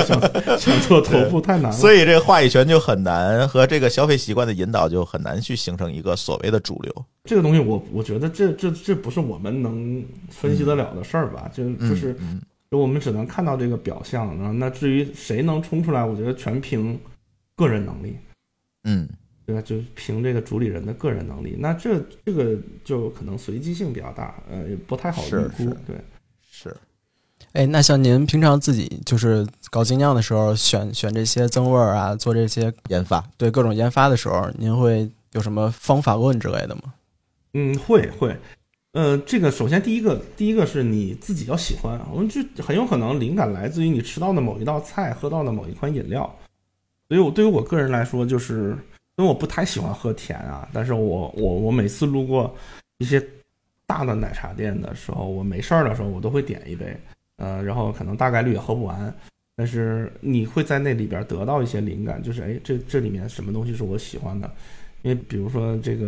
[0.57, 1.71] 想做头部太难了。
[1.71, 7.05] 所以这个话语权就很难，和这个消费习惯的引导就很难去形成一个所谓的主流。
[7.25, 11.47] 这个东西我我觉得这这这不是我们能分析得了的事儿吧？
[11.53, 16.97] 就就是嗯就我们只能看到这个表象，然后那至于谁能冲出来，我觉得全凭
[17.61, 18.17] 个人能力，
[18.85, 19.07] 嗯
[19.45, 19.61] 对吧？
[19.61, 21.55] 就凭这个主理人的个人能力。
[21.59, 25.29] 那这这个就可能随机性比较大，呃，也不太好预。
[25.57, 25.95] 估对，
[26.41, 26.75] 是
[27.53, 36.93] 哎，那像您平常自己就是搞精酿的时候，选选这些增味儿啊，做这些研发，对各种研发的时候，您会有什么方法论之类的吗？
[37.53, 38.35] 嗯，会会。
[38.93, 46.33] 呃，这个首先第一个，第一个是你自己要喜欢，我们就很有可能灵感来自于你吃到的某一道菜，喝到的某一款饮料。
[47.11, 48.69] 所以我对于我个人来说，就是
[49.17, 52.55] 因为我不太喜欢喝甜啊，但是我我我每次路过
[52.99, 53.21] 一些
[53.85, 56.97] 大的奶茶店的时候，我没事儿的时候，我都会点一杯，
[57.35, 59.13] 呃，然后可能大概率也喝不完，
[59.57, 64.49] 但是你会在那里边得到一些灵感，就是哎，这这里面什么东西是我喜欢的，
[65.01, 66.07] 因为比如说这个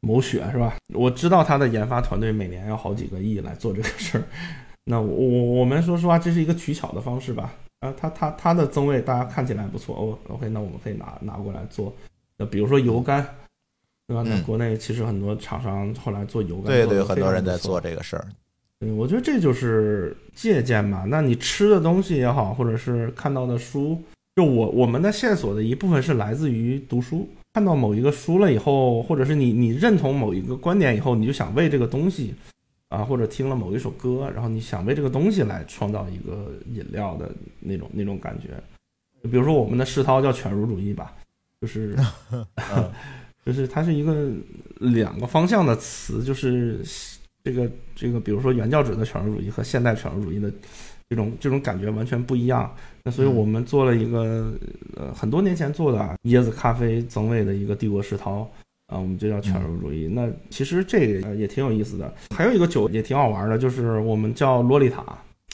[0.00, 0.76] 某雪是吧？
[0.92, 4.24] 我知道它的研发团队每年要好几个亿来做这个事儿。
[4.84, 7.54] 那我我我们说实话，这是一个取巧的方式吧？
[7.80, 11.94] 啊，它它它的增味大家看起来不错哦，OK，那我们可以拿拿过来做。
[12.36, 13.26] 那比如说油干，
[14.06, 14.24] 对吧？
[14.26, 18.26] 那嗯国内其实很多厂商后来做油干，对对，很多人在做这个事儿。
[18.80, 21.04] 对，我觉得这就是借鉴嘛。
[21.06, 24.00] 那你吃的东西也好，或者是看到的书，
[24.36, 32.34] 就我我们的线索的一部分是来自于读书，看到某一个书了以后，或者是你你认同某一个观点以后，你就想为这个东西
[32.88, 38.48] 啊，或者听了某一首歌，然后你想为这个东西来创造一个饮料的那种那种感觉。
[39.28, 41.14] 比如说我们的世涛叫犬儒主义吧，
[41.60, 41.96] 就是
[42.30, 42.46] 嗯
[43.44, 44.30] 就是它是一个
[44.78, 46.80] 两个方向的词，就是
[47.42, 50.52] 这个这个，比如说原教旨的犬儒主义和现代犬儒主义的
[51.08, 52.74] 这种这种感觉完全不一样。
[53.02, 54.52] 那所以我们做了一个
[54.96, 58.48] 呃很多年前做的啊椰子咖啡增味的一个帝国世涛
[58.88, 60.08] 啊，我们就叫犬儒主义。
[60.08, 62.12] 那其实这个呃也挺有意思的。
[62.34, 65.04] 还有一个酒也挺好玩的，就是我们叫洛丽塔。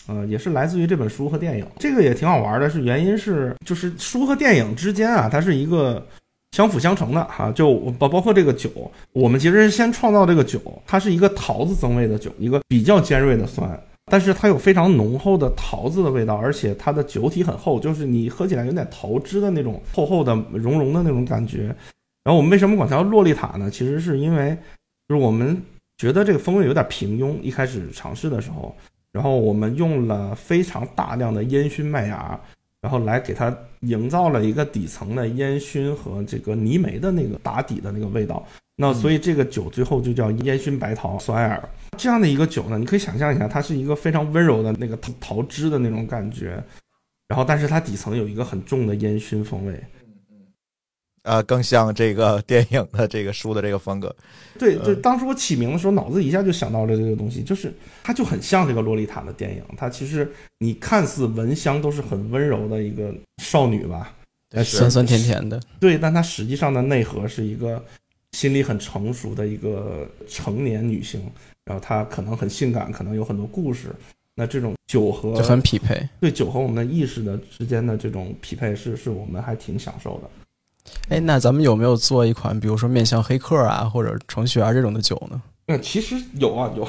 [0.06, 2.68] 呃，也是来自于这本书和电影，这个也挺好玩的。
[2.68, 6.06] 是原因是，就是书和电影之间啊，它是一个
[6.52, 8.70] 相辅相成的哈、就包包括这个酒，
[9.12, 21.74] 我们其实是先创造这个酒，它是一个桃子增味的酒，一个比较尖锐的酸，但是它有非常浓厚的桃子的味道，而且它的酒体很厚，就是你喝起来有点桃汁的那种厚厚的融融的那种感觉。
[22.24, 23.70] 然后我们为什么管它叫洛丽塔呢？
[23.70, 24.56] 其实是因为
[25.08, 25.60] 就是我们
[25.98, 28.74] 觉得这个风味有点平庸，一开始尝试的时候，
[29.12, 32.40] 然后我们用了非常大量的烟熏麦芽，
[32.80, 38.44] 然后来给它营造了一个底层的烟熏和这个泥煤的那个打底的那个味道。
[38.76, 41.68] 那所以这个酒最后就叫烟熏白桃酸艾尔。
[41.96, 46.60] 这样的一个酒呢，你可以想象一下，它是一个非常温柔的那个桃桃汁的那种感觉，
[47.28, 49.78] 然后但是它底层有一个很重的烟熏风味。
[51.24, 54.14] 呃，更像这个 电影的这个书的这个风格。
[54.58, 59.62] 对对，当时我起名的时候，脑子一下就想到了这个东西，就是它就很像这个洛丽塔的电影。
[59.76, 64.14] 它其实你看似闻香都是很温柔的一个少女吧，
[64.64, 67.84] 酸酸甜甜的，对，但它实际上的内核是一个
[68.32, 71.20] 心理很成熟的一个成年女性，
[71.64, 73.88] 然后她可能很性感，可能有很多故事。
[74.36, 76.08] 那这种酒和就很匹配。
[76.20, 80.30] 对酒和我们的意识的之间的这种匹配是，是我们还挺享受的。
[81.08, 85.40] 哎，那咱们有没有做一款，比如说面向黑客啊或者程序员这种的酒呢？
[85.66, 86.86] 嗯其实有啊，有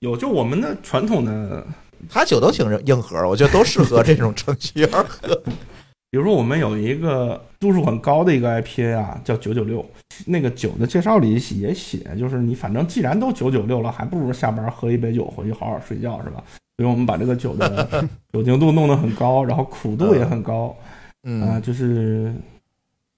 [0.00, 1.66] 有，就我们的传统的
[2.08, 5.34] 它酒都挺硬核，我觉得都适合这种程序员喝。
[6.10, 9.84] 比如说，我们有一个度数很高的一个 IPA 啊，叫九九六。
[10.26, 16.42] 那个酒的介绍里也写，就是你反正既然都九九六了，还不如下班喝一杯酒回去好好睡觉，是吧？
[16.76, 20.76] 所以我们把这个酒的 酒精度弄得很高，然后苦度也很高
[21.22, 22.34] 啊、嗯，就是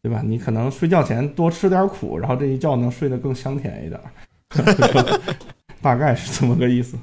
[0.03, 0.21] 对吧？
[0.25, 5.21] 你可能睡觉前多吃点苦，然后这一觉能睡得更香甜一点儿，
[5.81, 6.99] 大概是这么个意思。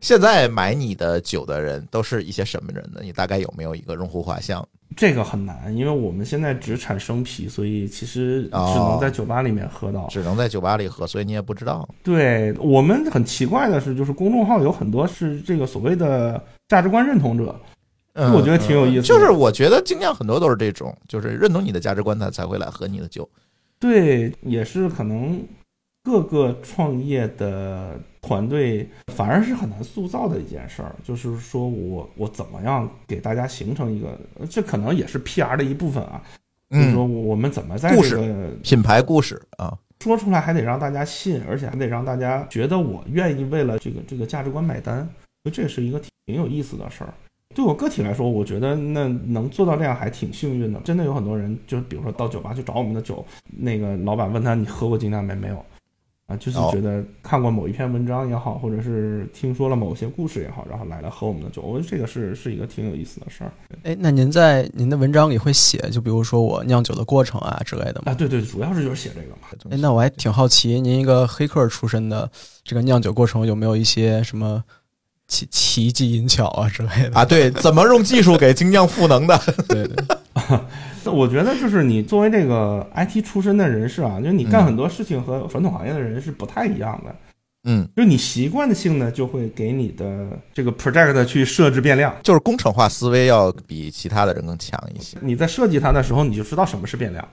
[0.00, 3.00] 现在买你的酒的人都是一些什么人呢？
[3.02, 4.66] 你大概有没有一个用户画像？
[4.96, 10.08] 这个很难，因为我们现在只产生啤，所以其实只哦能在酒吧里面喝到。
[10.08, 11.88] 只能在酒吧里喝，所以你也不知道。
[12.02, 17.54] 对我们很奇怪的是，就是公众号有很多是这个所谓的价值观认同者，
[18.20, 23.28] 嗯，我觉得挺有意思的就是我觉得精酿很多都是这种，就是认同你的价值观，他才会来喝你的酒。
[23.78, 25.40] 对，也是可能
[26.02, 34.18] 各个创业的团队反而是很难塑造的一件事儿，就是说我我怎么样给大家形成一个，
[34.50, 36.20] 这可能也是 PR 的一部分啊，
[36.70, 45.08] 就是说嗯，我们怎么在这个品牌故事啊，说出来还得让大家信，而且还得让大家觉得我愿意为了这个这个价值观买单，
[45.44, 47.14] 所以这是一个挺有意思的事儿。
[47.58, 50.78] 对我个体来说，我觉得那能做到这样还挺幸运的。
[50.84, 55.34] 真的有很多人，就比如说到酒吧去找我们的酒，那个老板问他你喝过精酿没？
[55.34, 55.56] 没有
[56.26, 61.62] 啊，就是哦觉得看过某一篇文章也好，或者是听说了某些故事也好，然后来了喝我们的酒。
[61.62, 63.50] 我觉得这个是是一个挺有意思的事儿
[63.82, 68.12] 哎，那您在您的文章里会写，就比如说我酿酒的过程啊之类的吗？
[68.12, 68.14] 啊。
[68.14, 69.48] 对对，主要是就是写这个嘛。
[69.68, 72.30] 哎，那我还挺好奇，您一个黑客出身的
[72.62, 74.62] 这个酿酒过程有没有一些什么
[75.28, 77.14] 奇奇技淫巧啊之类的？
[77.14, 79.38] 啊，对，怎么用技术给精酿赋能的？
[79.68, 79.96] 对 对，
[81.04, 87.14] 那我觉得就是你作为这个 IT 出身的人士啊，就是你干嗯很多事情和传统行业的人是不太一样的。
[87.64, 95.18] 嗯，就是你习惯性的就会给你的这个 project 去设置变量，就是工程化思维要比其他的人更强一些。
[95.20, 97.28] 你在设计它的时候，你就知道什么是变量，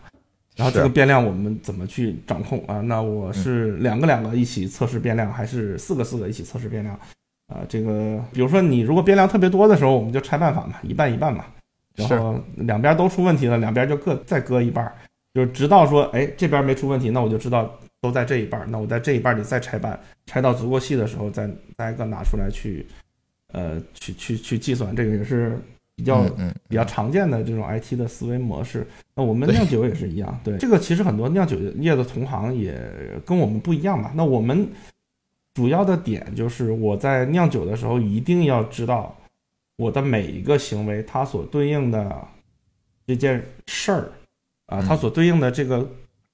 [0.57, 2.81] 然后这个变量我们怎么去掌控啊？
[2.81, 6.99] 那我是两个两个一起测试变量，还是四个四个一起测试变量？
[7.47, 11.45] 啊，这个比如说你如果变量特别多的时候，我们就拆办法嘛，一半一半嘛，
[11.95, 14.91] 然后两边都出问题了，两边就各再割一半，
[15.33, 22.85] 就是直到说，哎，这边没出问题，那我就知道都在这一半，那我在这一半里再拆半，拆到足够细的时候，再再一个拿出来去，
[23.51, 25.57] 呃，去去去计算，这个也是
[25.95, 28.87] 比较嗯嗯，比较常见的这种 IT 的思维模式。
[29.15, 32.75] 那我们酿酒也是一样，对这个其实很多酿酒业的同行也
[33.23, 34.11] 跟我们不一样嘛。
[34.15, 34.67] 那我们
[35.55, 39.17] 主要的点就是我在酿酒的时候一定要知道
[39.77, 42.27] 我的每一个行为它所对应的
[43.07, 44.11] 这件事儿
[44.67, 45.89] 啊，嗯它所对应的这个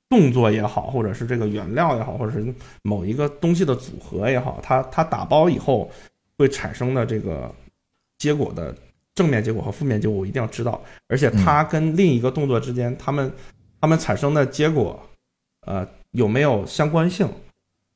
[0.10, 5.90] 动作也好，或者是这个原料也好，或者是某一个东西的组合也好，它它打包以后
[6.38, 7.54] 会产生的这个
[8.18, 8.76] 结果的
[9.14, 13.32] 正面结果和负面结果，我一定要知道，而且它跟另一个动作之间，它们
[13.80, 15.00] 它们产生的结果，
[15.68, 17.28] 呃，有没有相关性？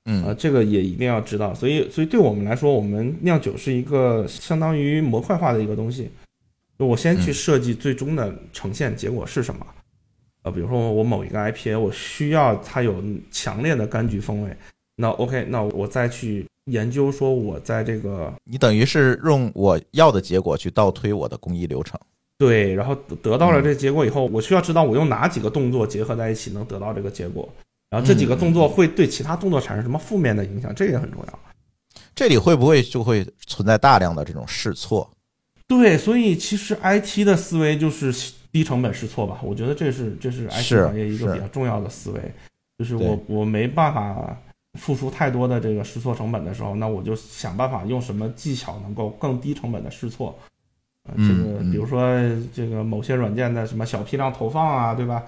[0.05, 1.53] 嗯呃，这个也一定要知道。
[1.53, 6.09] 所以，所以对我们来说，我们酿酒是一个相当于模块化的一个东西。
[6.77, 9.65] 就我先去嗯设计最终的呈现结果是什么。
[10.43, 14.55] 呃，比如说我某一个 IPA，我需要它有强烈的柑橘风味，
[14.95, 21.99] 那 OK，那我再去研究说我在这个你等于是用我要的结果去倒推我的工艺流程。
[22.37, 27.47] 对，然后得得到了嗯这结果以后，我需要知道我用哪几个动作结合在一起能得到这个结果，
[27.89, 31.39] 然后这几个动嗯作会对其他动作产生什么负面的影响，这也很重要。
[32.13, 35.09] 这里会不会就会存在大量的这种试错？
[35.67, 38.13] 对，所以其实 IT 的思维就是
[38.51, 42.21] 低成本试错吧，我觉得这是这是 IT 是行业一个比较重要的思维，
[42.77, 44.37] 就是我我没办法
[44.79, 50.37] 付出太多的这个试错成本的时候，那我就想办法用什么技巧能够更低成本的试错。
[51.03, 51.99] 呃，这嗯个嗯比如说
[52.53, 55.23] 这个某些软件的什么小批量投放啊，对吧？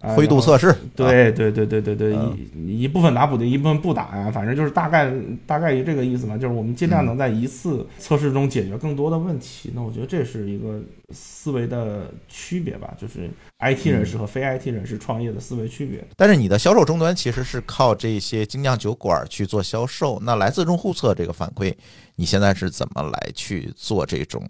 [0.00, 5.12] 啊灰度测试，对对对对对对，嗯一一部分打补丁，一部分不打呀，反正就是大概
[5.44, 9.72] 大概于这个意思嘛，就是我们尽量能在一次测试中解决更多的问题。
[9.74, 10.80] 那我觉得这是一个
[11.12, 16.04] 思维的区别吧，就是 IT 人士和非 IT 人士创业的思维区别。
[16.16, 20.20] 但是你的销售终端其实是靠这些精酿酒馆去做销售。
[20.22, 21.74] 那来自用户侧这个反馈，
[22.14, 24.48] 你现在是怎么来去做这种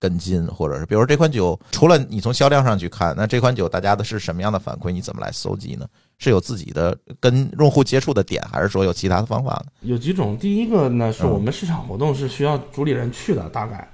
[0.00, 4.90] 跟进，或者是比如说这款酒，除了你从销量上去看，那这款酒大家的是什么样的反馈？
[4.90, 5.86] 你怎么来搜集呢？
[6.18, 13.88] 是有自己的跟用户接触的点，还是说有其他的方法呢有几种，第一个呢是嗯我们市场活动是需要主理人去的，大概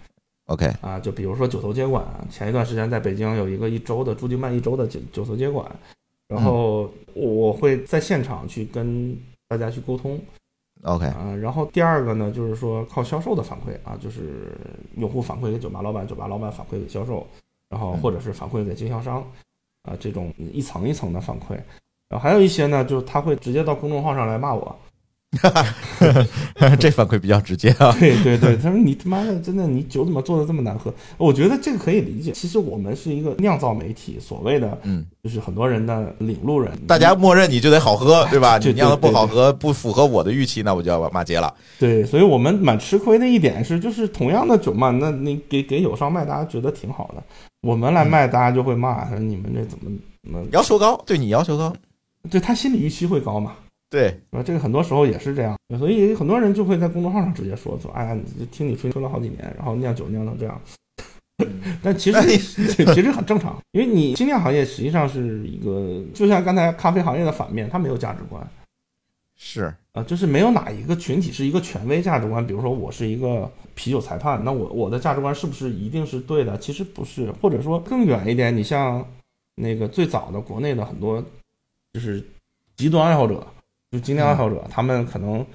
[0.47, 5.71] ？OK，啊，就比如说九头接管，前一段时间在北京有一个一周的朱迪曼一周的九九头接管，
[6.29, 9.17] 然后我会在现场去跟
[9.49, 10.19] 大家去沟通。
[10.85, 14.53] OK，啊，然后第二个呢，就是说靠销售的反馈啊，就是
[14.97, 17.27] 用户反馈给酒吧老板，酒吧老板反馈给销售，
[17.70, 19.25] 然后或者是反馈给经销商，
[19.83, 21.55] 啊，这种一层一层的反馈。
[22.09, 24.79] 然后还有一些呢，就是他会直接到公众号上来骂我，
[26.79, 27.94] 这反馈比较直接啊。
[27.99, 30.92] 对对对，他说你他妈的真的你酒怎么做的这么难喝？
[31.16, 32.33] 我觉得这个可以理解。
[32.33, 38.59] 其实我们是一个酿造媒体，所谓的嗯，就是很多人的领路人，大家默认你就得好喝，对吧？
[38.61, 41.53] 对你酿的不好喝，不符合我的预期，那我就要骂街了。
[41.79, 47.23] 对，所以我们蛮吃亏的一点是，就是同样的酒嘛，那你给给友商卖，大家觉得挺好的，
[47.63, 49.90] 我们来卖，大家就会骂，说你们这怎么
[50.23, 50.44] 怎么？
[50.52, 51.73] 要求高，对你要求高，
[52.31, 53.52] 对他心理预期会高嘛？
[53.95, 60.61] 对，啊，这个很多时候也是这样，所以很多人就会在公众号上直接说说，哎呀，你听你吹吹了好几年，然后酿酒酿成这样。
[61.81, 62.38] 但其实
[62.75, 68.45] 其实很正常，因为你精酿行业实际上是一个，就像刚才咖啡行业的反面，它没有价值观。
[69.37, 72.45] 是啊，就是没有哪一个群体是一个权威价值观。
[72.45, 76.59] 比如说，我是一个啤酒裁判，那我我的价值观是不是一定是对的？
[76.59, 79.07] 其实不是，或者说更远一点，你像
[79.55, 81.23] 那个最早的国内的很多
[81.92, 82.25] 就是
[82.77, 83.45] 极端爱好者，
[83.95, 85.47] 就精酿爱好者，他们可能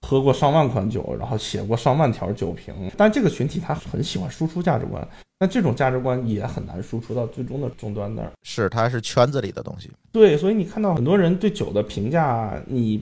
[0.00, 5.06] 喝过上万款酒，然后写过上万条酒评，但这个群体他很喜欢输出价值观，
[5.38, 8.32] 那这种价值观也很难输出到最终的终端那儿。
[8.42, 9.88] 是，它是圈子里的东西。
[10.10, 13.00] 对，所以你看到很多人对酒的评价，你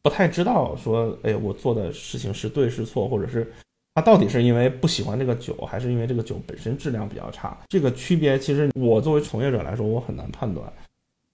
[0.00, 3.52] 不太知道说，哎，我做的事情是对是错，或者是
[3.96, 7.58] 他到底是因为不喜欢这个酒，还是因为这个酒本身质量比较差？
[7.68, 10.72] 这个区别其实我作为从业者来说，我很难判断。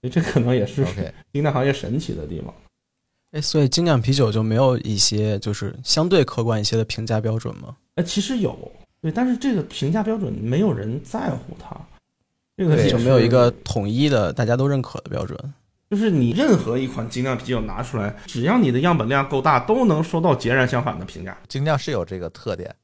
[0.05, 0.85] 所以这可能也是
[1.33, 2.53] 精酿 行业神奇的地方。
[3.31, 7.75] 哎，所以精酿啤酒就没有一些就是相对客观一些的评价标准吗？
[7.95, 11.75] 哎，其实有，对，但是这个评价标准没有人在乎它，
[12.55, 15.39] 这个就没有一个统一的大家都认可的标准。
[15.89, 21.35] 就是你任何一款精酿啤酒拿出来，只要你的样本量够大，都能收到截然相反的评价。
[21.49, 22.75] 精酿是有这个特点。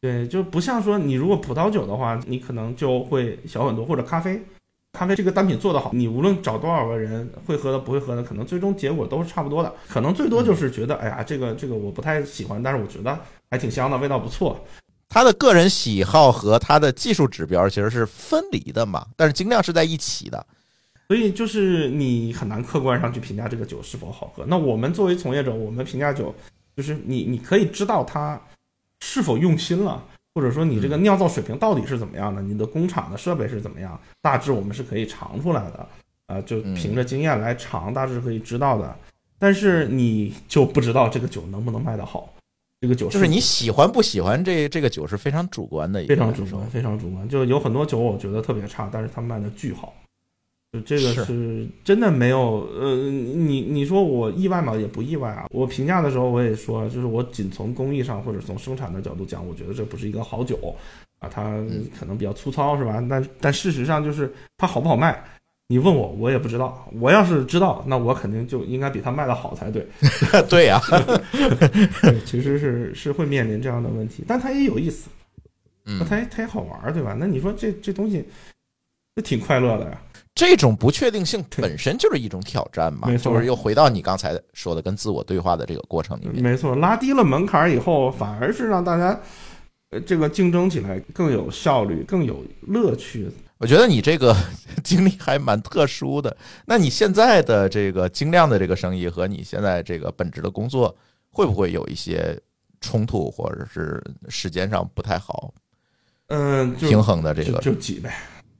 [0.00, 4.40] 对，就不像说你如果葡萄酒的话，你可能就会小很多，或者咖啡，
[4.94, 13.18] 咖啡这个单品做得好，你无论找多少个人会喝的不会喝的，可能最终结果都是差不多的，可能最多就是觉得，哎呀，这个这个我不太喜欢，但是我觉得
[13.50, 14.56] 还挺香的，味道不错。
[15.08, 20.46] 他的个人喜好和他的技术指标其实是分离的嘛，但是精酿是在一起的。
[21.08, 24.44] 所以就是你很难客观上去评价这个酒是否好喝。
[24.46, 26.34] 那我们作为从业者，我们评价酒，
[26.76, 28.40] 就是你你可以知道他
[29.00, 30.02] 是否用心了，
[30.34, 35.88] 或者说你这个酿造水平到底是怎么样的，你的工厂的设备是怎么样，大致我们是可以尝出来的。
[36.26, 38.96] 啊、就凭着经验来尝，大致可以知道的。
[39.38, 42.32] 但是你就不知道这个酒能不能卖得好，
[42.80, 47.28] 这个酒就是你喜欢不喜欢这这个酒是非常主观的非常主观，非常主观。
[47.28, 49.92] 就有很多酒我觉得特别差，但是它卖的巨好。
[50.74, 54.74] 就这个是是真的没有，呃，你你说我意外吗？
[54.76, 55.46] 也不意外啊。
[55.50, 60.74] 我评价的时候我也说，就是我仅从工艺上或者从生产的角度讲，我觉得这不是一个好酒
[61.20, 63.00] 啊，它嗯可能比较粗糙是吧？
[63.08, 65.22] 但但事实上就是它好不好卖，
[65.68, 66.88] 你问我我也不知道。
[67.00, 69.86] 我要是知道，那我肯定就应该比它卖的好才对。
[70.50, 70.80] 对呀、
[72.02, 75.08] 对，其实是是会面临这样的问题，但它也有意思，
[76.08, 77.16] 它也它也好玩，对吧？
[77.18, 78.24] 那你说这这东西，
[79.14, 80.00] 那挺快乐的呀。
[80.34, 86.42] 这种不确定性本身就是一种挑战嘛，就是又回到你刚才说的跟自我对话的这个过程里面。
[86.42, 89.20] 没错，拉低了门槛儿以后，反而是让大家，
[89.90, 93.30] 呃，这个竞争起来更有效率，更有乐趣。
[93.58, 94.36] 我觉得你这个
[94.82, 96.36] 经历还蛮特殊的。
[96.66, 100.94] 那你现在的这个精量的这个生意和你现在这个本职的工作，
[101.30, 102.36] 会不会有一些
[102.80, 105.54] 冲突，或者是时间上不太好
[106.26, 107.60] 嗯、平衡的这个？
[107.60, 108.12] 就挤呗。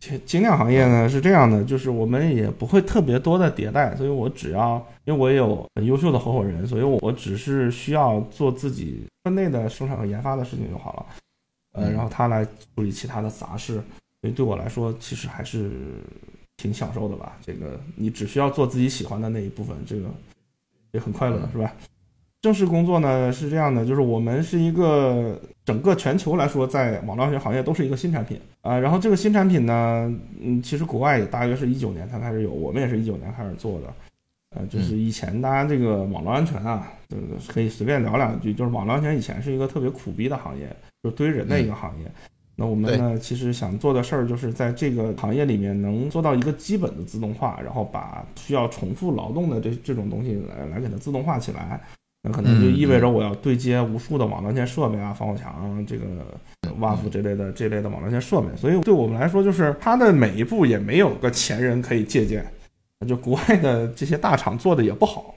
[0.05, 11.07] 精精酿行业呢是这样的，就是我们也不会特别多的迭代，所以我只要，因为我也有很优秀的合伙人，所以我我只是需要做自己分内的生产和研发的事情就好了，
[11.73, 13.83] 呃，嗯然后他来处理其他的杂事，
[14.21, 15.71] 所以对我来说其实还是
[16.59, 17.39] 挺享受的吧。
[17.41, 20.09] 这个你只需要做自己喜欢的那一部分，这个
[20.93, 21.73] 也很快乐，是吧？
[22.45, 33.87] 正式工作呢是这样的，就是我们是一个整个全球来说，在网络安全行业都是一个新产品啊、然后这个新产品呢，嗯，其实国外也大约是一九年才开始有，我们也是一九年开始做的。
[34.55, 38.53] 呃，就是以前大家这个网络安全啊，这个可以随便聊两句。
[38.53, 40.69] 就是网络安全以前是一个特别苦逼的行业，
[41.03, 42.05] 就是堆人的一个行业。
[42.57, 51.81] 那我们呢，其实想做的事儿就是在这个行业里面能做到一个基本的自动化，然后把需要重复劳动的这这种东西来来给它自动化起来。
[52.27, 56.05] 那可能就意味着我要对接无数的网络线设备啊，防火墙、这个
[56.81, 62.43] WAF 这类的这类的网络线设备，所以对我们来说，就是它的每一步也没有个前人可以借鉴，
[63.07, 65.35] 就国外的这些大厂做的也不好，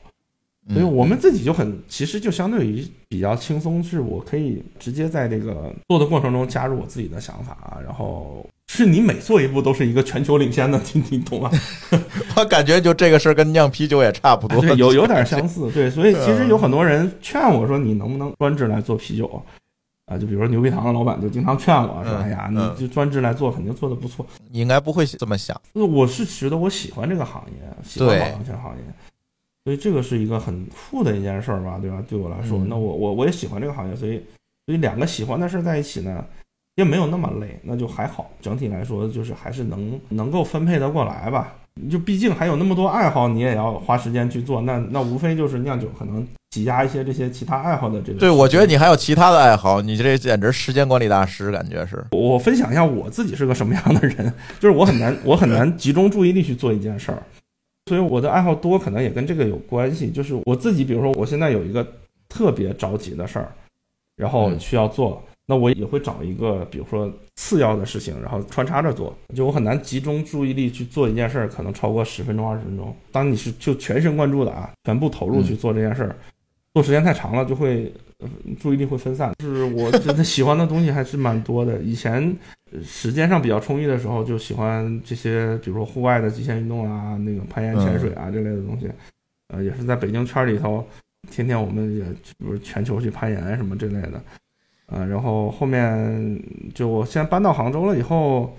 [0.70, 11.50] 所以嗯我们自己就很，其实就相对于比较轻松，是我可以直接在这个做的过程中加入我自己的想法，然后是你每做一步都是一个全球领先的， 你你懂吗？
[12.36, 14.60] 我感觉就这个事儿跟酿啤酒也差不多。
[14.62, 19.42] 对，有有点相似，对，所以其实有很多人劝我说，你能不能专职来做啤酒？
[20.06, 24.26] 啊，就比如说牛皮糖的老板就经常劝我说：“嗯哎呀，嗯你就专职来做，肯定做的不错。
[24.50, 28.84] 你应该不会这么想。”我是觉得我喜欢这个行业，喜欢对网安全行业，
[29.66, 32.02] 所以这个是一个很酷的一件事儿吧，对吧？
[32.08, 34.24] 对我来说，嗯那我我我也喜欢这个行业，所以
[34.66, 36.24] 所以两个喜欢的事儿在一起呢，
[36.78, 38.32] 也没有那么累，那就还好。
[38.40, 41.54] 整体来说，就是还是能能够分配得过来吧。
[41.92, 48.20] 就毕竟还有那么多爱好，你也要花时间去做，那那无非就是酿酒可能挤压一些这些其他爱好的这个。
[48.20, 52.04] 对，我觉得你还有其他的爱好，你这简直时间管理大师，感觉是。
[52.12, 57.22] 我分享一下我自己是个什么样的人，就是我很难，我很难集中注意力去做一件事儿，
[57.88, 60.10] 所以我的爱好多可能也跟这个有关系。
[60.12, 61.86] 就是我自己，比如说我现在有一个
[62.28, 63.52] 特别着急的事儿，
[64.16, 69.18] 然后嗯需要做，那我也会找一个比如说次要的事情，然后穿插着做。
[69.34, 72.96] 就我很难集中注意力去做一件事儿，可能超过十分钟、二十分钟。
[73.12, 76.16] 当你是就全神贯注的啊，全部投入去做这件事儿，
[76.74, 77.92] 做时间太长了就会。
[78.20, 78.28] 呃
[78.60, 81.78] 注意力会分散，就是我真的喜欢的东西还是蛮多的。
[81.84, 82.36] 以前
[82.72, 88.90] 呃时间上比较充裕的时候，就喜欢这些，比如说户外的极限运动啊，那个攀岩、潜水啊这类的东西。
[89.54, 90.84] 呃，也是在北京圈里头，
[91.30, 92.04] 天天我们也
[92.40, 94.20] 不是全球去攀岩什么之类的。
[94.88, 96.42] 呃，然后后面
[96.74, 98.56] 就我现在搬到杭州了以后，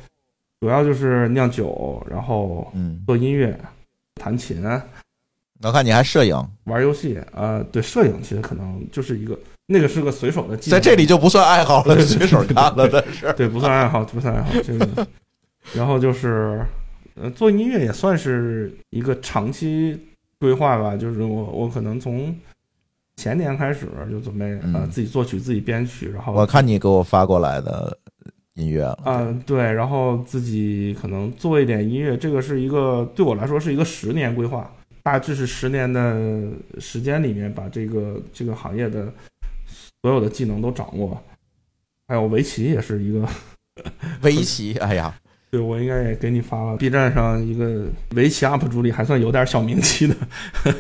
[0.61, 3.59] 主要就是酿酒，然后嗯，做音乐、
[4.15, 4.63] 弹琴、
[5.63, 7.19] 我看你还摄影，玩游戏。
[7.33, 13.35] 呃，对，摄影其实可能就是一个那个是个随手的技能，在这里就不算爱好了，随手干了的事。
[13.37, 14.51] 对，不算爱好，不算爱好。
[14.63, 15.07] 这个，
[15.75, 16.65] 然后就是，
[17.15, 19.99] 呃，做音乐也算是一个长期
[20.39, 20.97] 规划吧。
[20.97, 22.33] 就是我，我可能从
[23.19, 27.99] 前年开始就准备呃嗯自己作曲、自己编曲，然后我看你给我发过来的
[28.55, 36.49] 音乐了，啊、对，然后自己可能做一点音乐，这个是一个对我来说是一个十年规划，大致是十年的
[36.79, 39.13] 时间里面把这个这个行业的
[40.01, 41.21] 所有的技能都掌握。
[42.07, 43.29] 还有围棋也是一个
[44.23, 45.13] 围棋，哎呀，
[45.51, 50.17] 对我应该也给你发了，B 站上一个围棋 UP 主里还算有点小名气的。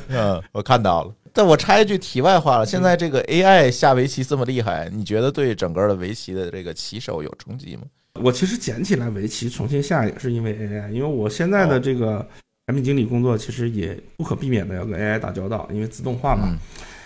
[0.08, 1.12] 嗯，我看到了。
[1.38, 7.82] 但我插一句题外话了，现在这个 AI 下围棋这么厉害，你觉得对整个的围棋的这个棋手有冲击吗？
[8.20, 12.26] 我其实捡起来围棋重新下也是因为 AI，因为我现在哦的这个
[12.66, 16.48] 产品经理工作其实也不可避免的要跟 AI 打交道，因为自动化嘛。
[16.48, 16.58] 嗯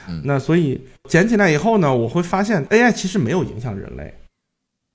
[0.09, 0.81] 嗯那所以
[1.11, 4.15] 捡起来以后呢，我会发现 AI 其实没有影响人类，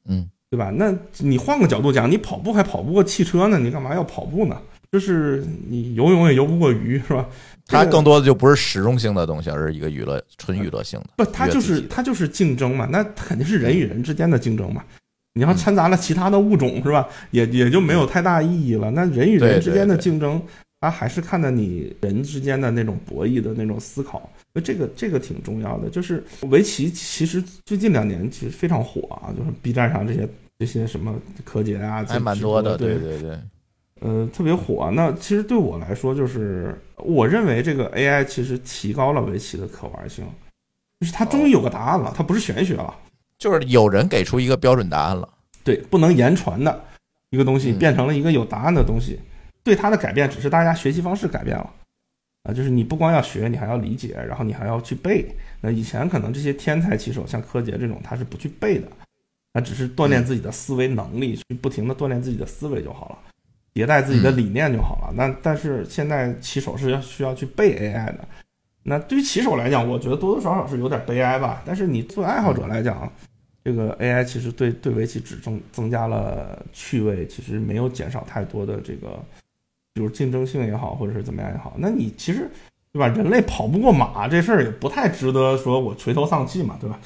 [0.09, 0.71] 嗯，对吧？
[0.75, 4.59] 那你换个角度讲，你跑步还跑不过汽车呢，你干嘛要跑步呢？
[4.91, 7.27] 就是你游泳也游不过鱼，是吧？
[7.67, 11.07] 它更多的就不是实用性的东西，而是一个娱乐、纯娱乐性的。
[11.17, 14.83] 不，它就是它就是竞争嘛，那它肯定是人与人之间的竞争嘛。
[15.33, 17.07] 你要掺杂了其他的物种是吧？
[17.31, 18.89] 也也就没有太大意义了。
[18.89, 20.41] 那人与人之间的竞争，
[20.79, 24.29] 它还是看的你人之间的那种博弈的那种思考。
[24.53, 25.89] 那这个这个挺重要的。
[25.89, 30.27] 就是围棋，其实最近两年其实非常火啊，就是 B 站上这些
[30.57, 31.13] 这些什么
[31.43, 33.39] 柯洁啊，还蛮多的，对对对对。
[33.99, 34.89] 呃，特别火。
[34.93, 40.25] 那其实对我来说，就是我认为这个 AI 其实提高了围棋的可玩性，
[40.99, 42.93] 就是它终于有个答案了，它不是玄学了。
[43.37, 45.29] 就是有人给出一个标准答案了，
[45.63, 46.83] 对，不能言传的
[47.29, 49.19] 一个东西嗯变成了一个有答案的东西。
[49.63, 51.69] 对它的改变只是大家学习方式改变了
[52.43, 55.25] 啊，就是你不光要学，你还要理解，然后你还要去背。
[55.59, 58.87] 那以前可能这些天才棋手，像柯洁这种，他是不去背的，
[59.53, 63.19] 他只是锻炼自己的思维能力，去不停的锻炼自己的思维就好了，
[63.77, 65.13] 迭代自己的理念就好了。
[65.13, 68.27] 那但是现在棋手是要需要去背 AI 的。
[68.81, 71.61] 那对于棋手来讲，我觉得多多少少是有点悲哀吧。
[71.63, 73.11] 但是你作为爱好者来讲，
[73.63, 79.23] 这个 AI 其实对对围棋只增增加了趣味，其实没有减少太多的这个，
[79.93, 81.75] 比如竞争性也好，或者是怎么样也好。
[81.77, 82.49] 那你其实
[82.93, 83.07] 对吧？
[83.07, 86.99] 人类跑不过马这事儿也不太值得说我垂头丧气嘛，对吧？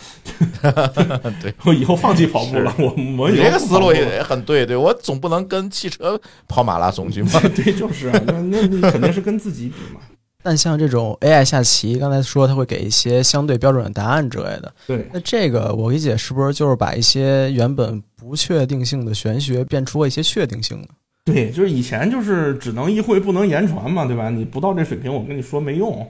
[1.42, 7.32] 对，我以后放弃跑步了，我我有这个思路也很对，对我总不能跟汽车跑马拉松去嘛。
[7.56, 10.00] 对，就是啊，那那你肯定是跟自己比嘛。
[10.44, 20.88] 但像这种 AI 下棋，刚才说它会给一些相对标准的答案之类的，对，那这个我理解是不是就是把一些原本不确定性的玄学变出了一些确定性呢？
[21.32, 24.30] 对，就是以前就是只能意会不能言传嘛，对吧？
[24.30, 26.10] 你不到这水平，我跟你说没用。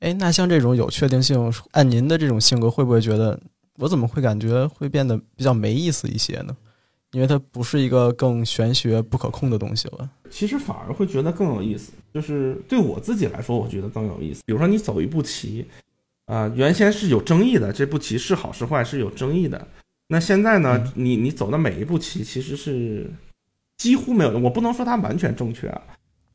[0.00, 3.38] 哎，那像这种有确定性，按您的这种性格，会不会觉得
[3.78, 6.56] 我怎么会感觉会变得比较没意思一些呢？
[7.12, 10.10] 因为它不是一个更玄学、不可控的东西了。
[10.30, 14.40] 其实反而会觉得更有意思，就是对我自己来说，我觉得更有意思。
[14.46, 15.66] 比如说你走一步棋，
[16.26, 19.68] 啊、原先是有争议的，这步棋是好是坏是有争议的。
[20.08, 23.10] 那现在呢，你你走的每一步棋其实是
[23.82, 25.82] 几乎没有，我不能说它完全正确啊，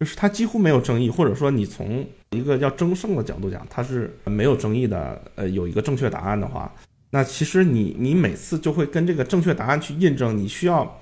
[0.01, 5.21] 就是它几乎没有争议，或者说你从一个要争胜的角度讲，它是没有争议的。
[5.35, 6.69] 呃，有一个正确答案的话，
[7.09, 11.01] 那其实你你每次就会跟这个正确答案去印证，你需要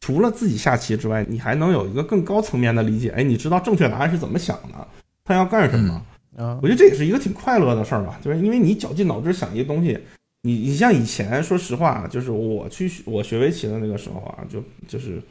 [0.00, 3.10] 除了自己下棋之外，你还能有一个更高层面的理解。
[3.10, 4.88] 哎，你知道正确答案是怎么想的，
[5.24, 5.94] 他要干什么？
[6.38, 9.98] 啊我觉得这也是一个挺快乐的事儿吧，就是因为你绞尽脑汁想一个东西，
[10.40, 15.22] 你你像以前，说实话，就是我去我学围棋的那个时候啊，就就是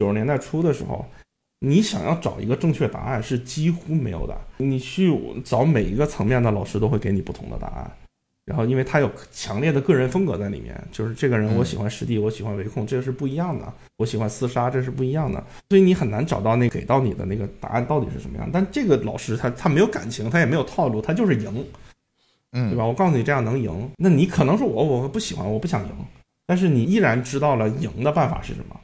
[0.00, 1.04] 九十年代初的时候，
[1.58, 7.90] 你想要找一个正确答案是几乎没有的，你去找每一个层面的老师都会给你不同的答案，
[8.46, 13.70] 然后因为他有强烈的个人风格在里面，就是这个人嗯我喜欢实地，我喜欢围控，这个是不一样的。
[13.98, 15.44] 我喜欢厮杀，这是不一样的。
[15.68, 18.48] 所以你很难找到那给到你的那个答案到底是什么样。
[18.50, 21.66] 但这个老师他他没有感情，他也没有套路，他就是赢，
[22.52, 22.86] 嗯对嗯吧？
[22.86, 25.92] 我告诉你这样能赢，那你可能是我我不喜欢，我不想赢，
[26.46, 28.80] 但是你依然知道了赢的办法是什么。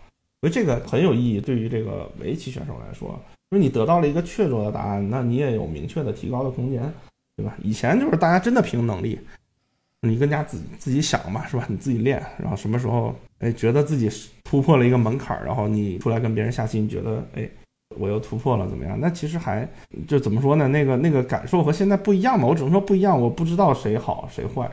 [0.47, 3.21] 所以这个很有意义，对于这个围棋选手来说，
[3.51, 6.81] 因为你得到了一个确凿的答案，那你也有明确的提高的空间，
[7.37, 7.57] 对吧？
[7.65, 9.19] 以前就是大家真的凭能力，
[10.03, 11.67] 你跟家自己自己想嘛，是吧？
[11.69, 14.09] 你自己练，然后什么时候哎觉得自己
[14.45, 17.51] 突破了一个门槛儿，然后你出来跟别人下棋，你觉得哎
[17.99, 18.97] 我又突破了怎么样？
[19.01, 19.69] 那其实还
[20.07, 20.69] 就怎么说呢？
[20.69, 24.71] 那个那个感受和现在不一样嘛，我只能说不一样，我不知道谁好谁坏，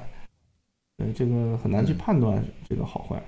[0.97, 3.19] 对这个很难去判断这个好坏。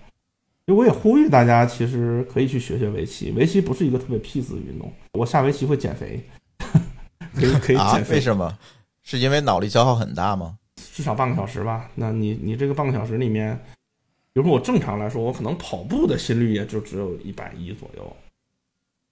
[0.66, 3.32] 就我也呼吁大家，其实可以去学学围棋。
[3.32, 4.92] 围棋不是一个特别 peace 的运动。
[5.14, 6.24] 我下围棋会减肥，
[7.36, 8.04] 可以可以啊减？
[8.04, 8.58] 肥，为什么？
[9.04, 10.58] 是因为脑力消耗很大吗？
[10.94, 11.90] 至少半个小时吧。
[11.94, 13.56] 那你你这个半个小时里面，
[14.34, 18.16] 比如说我正常来说，我可能跑步的心率也就只有一百一左右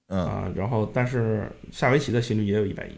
[0.07, 2.93] 嗯，啊，然后但是下围棋的心率也有一百一。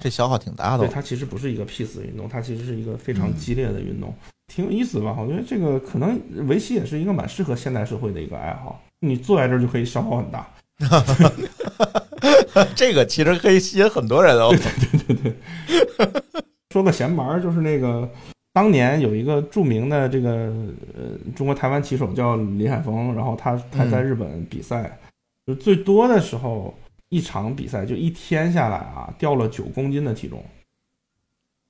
[0.00, 0.90] 这消耗挺大的对，哦。
[0.92, 4.12] 它其实不是一个 peace 的运动，它其实是一个非常嗯激烈的运动，
[4.52, 5.16] 挺有意思吧？
[5.16, 8.82] 我觉得这个可能围棋也是一个蛮适合现代社会的一个爱好。
[8.98, 10.46] 你坐在这儿就可以消耗很大，
[12.74, 14.50] 这个其实可以吸引很多人哦。
[14.50, 15.32] 对对对
[16.02, 16.22] 对
[16.70, 18.06] 说个闲玩儿，就是那个
[18.52, 20.52] 当年有一个著名的这个
[20.94, 24.98] 呃中国台湾棋手叫李海峰，然后他他在日本比赛，
[25.46, 26.76] 就最多的时候
[27.08, 30.44] 一场比赛就一天下来啊掉了九公斤的体重，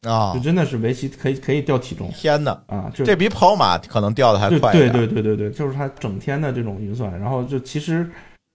[0.03, 0.41] 啊就！
[0.41, 4.89] 真的是围棋可以可以掉体重天哪，啊，就这比跑马可能掉的还快对。
[4.91, 8.09] 对对对对，就是他整天的这种运算，然后就其实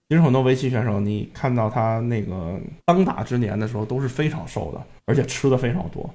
[0.10, 6.10] 其实很多围棋选手，你看到他那个当打之年的时候都是非常瘦的，而且吃的非常多。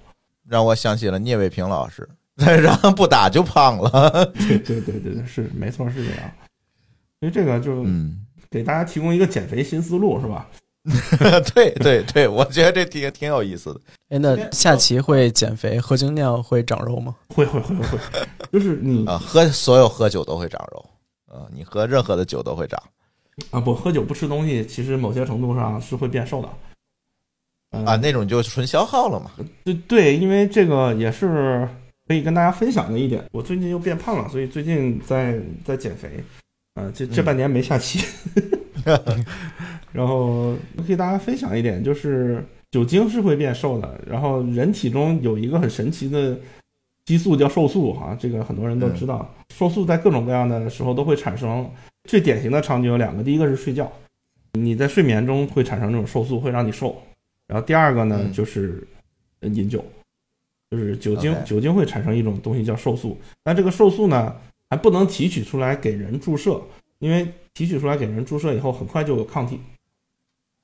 [0.49, 4.26] 让我想起了聂卫平老师， 然后不打就胖了。
[4.35, 6.31] 对对对对对，是没错是这样。
[7.20, 10.49] 所以这个就嗯，给大家提供一个减肥新思路，是吧？
[11.55, 13.81] 对对对，我觉得这挺挺有意思的。
[14.09, 17.14] 哎，那下棋会减肥，喝精酿会长肉吗？
[17.28, 17.99] 会会会会，
[18.51, 20.87] 就是你啊，喝所有喝酒都会长肉，
[21.26, 22.83] 啊，你喝任何的酒都会长。
[23.51, 26.49] 啊不喝酒不吃东西，其实某些程度上是会变瘦的。
[27.72, 29.31] 嗯啊，那种就纯消耗了嘛。
[29.64, 31.68] 对对，因为这个也是
[32.09, 33.24] 可以跟大家分享的一点。
[33.33, 36.24] 我最近又变胖了，所以最近在在减肥。
[36.74, 37.99] 呃，这这半年没下棋，
[39.93, 40.55] 然后
[40.86, 46.38] 可以大家分享一点，就是酒精是会变瘦的，然后人体中有一个很神奇的
[47.05, 49.28] 激素叫瘦素哈，这个很多人都知道。
[49.55, 51.68] 瘦素在各种各样的时候都会产生，
[52.05, 53.91] 最典型的场景有两个，第一个是睡觉，
[54.53, 56.97] 你在睡眠中会产生这种瘦素，会让你瘦。
[57.47, 58.86] 然后第二个呢，嗯就是
[59.41, 59.84] 呃饮酒，
[60.70, 64.36] 就是酒精酒精会产生一种东西叫瘦素，但这个瘦素呢
[64.68, 66.62] 还不能提取出来给人注射，
[67.01, 69.59] 因为提取出来给人注射以后很快就有抗体，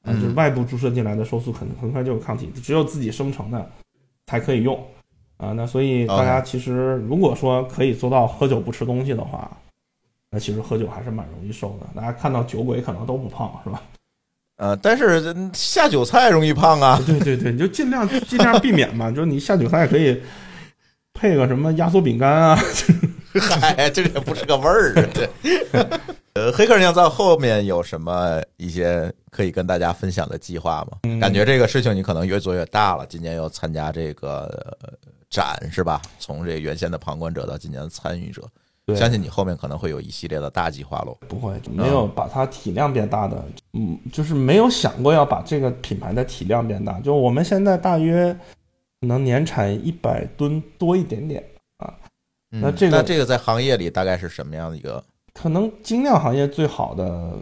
[0.07, 3.71] 啊，嗯就是外部注射进来的瘦素很很快就有抗体，只有自己生成的
[4.27, 4.83] 才可以用，
[5.37, 9.51] 啊，那所以大家其实如果说可以做到喝酒不吃东西的话，
[10.31, 13.83] 那其实喝酒还是蛮容易瘦的，大家看到酒鬼可能都不胖是吧？
[14.57, 16.99] 呃，但是嗯下酒菜容易胖啊。
[17.05, 19.11] 对对对，你就尽量尽量避免嘛。
[19.11, 20.19] 就是你下酒菜可以
[21.13, 22.59] 配个什么压缩饼干啊，
[23.43, 24.95] 嗨，这个也不是个味儿。
[25.13, 25.29] 对，
[26.35, 30.99] 呃，黑客酿造后面有什么一些可以跟大家分享的计划吗？
[31.05, 33.07] 嗯感觉这个事情你可能越做越大了。
[33.07, 34.43] 今年又参加这个
[34.81, 34.93] 呃
[35.31, 36.01] 展是吧？
[36.19, 38.43] 从这原先的旁观者到今年的参与者，
[38.85, 41.17] 对相信你后面可能会有一系列的大计划喽。
[41.27, 47.01] 不会没有把它体量变大的，嗯，就是没有想过要把这个品牌的体量变大。
[47.01, 48.33] 就我们现在大约
[49.01, 51.43] 可能年产一百吨多一点点，
[52.53, 55.03] 嗯那这个那这个在行业里大概是什么样的一个？
[55.33, 57.33] 可能精酿行业最好的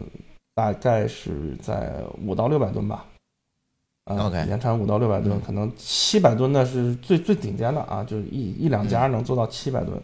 [0.53, 3.05] 大概是在五到六百吨吧。
[4.05, 9.99] 啊 OK 年产五到六百吨嗯，可能七百吨的是最最顶尖的啊，就是一一两家能做到七百吨，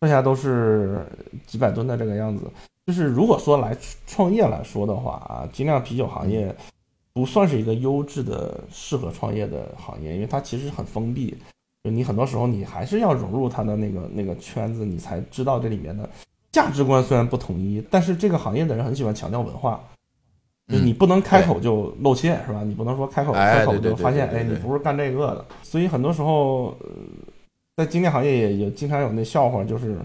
[0.00, 1.04] 剩下都是
[1.46, 2.50] 几百吨的这个样子。
[2.86, 3.76] 就是如果说来
[4.06, 6.54] 创业来说的话啊，精酿啤酒行业
[7.12, 11.36] 不算是一个优质的适合创业的行业，因为它其实很封闭。
[11.84, 16.08] 就你很多时候你还是要融入他的那个那个圈子，你才知道这里面的
[16.50, 19.80] 价值观虽然不统一，但是这个行业的人很喜欢强调文化。
[20.68, 22.62] 就嗯你不能开口就露怯是吧？
[22.64, 25.44] 你不能说开口哎开口就发现，哎，你不是干这个的。
[25.60, 26.88] 所以很多时候，呃
[27.76, 29.98] 在经典行业也也经常有那笑话，就是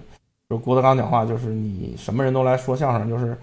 [0.49, 3.38] 就郭德纲讲话，就是你什么人都来说相声，就是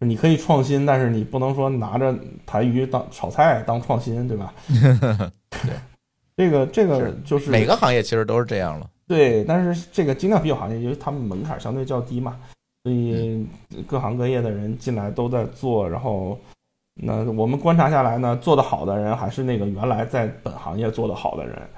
[0.00, 2.14] 你可以创新，但是你不能说拿着
[2.44, 4.52] 台鱼当炒菜当创新，对吧？
[4.68, 5.72] 对，
[6.38, 8.88] 这个这个就是每个行业其实都是这样了。
[9.08, 12.38] 对，但是这个精酿啤酒行业，因为他们门槛相对较低嘛，
[12.84, 13.44] 所以
[13.88, 16.38] 各行各业的人进来都在做，然后
[16.94, 21.68] 那我们观察下来呢，做得好的人还是那个原来在本行业做得好的人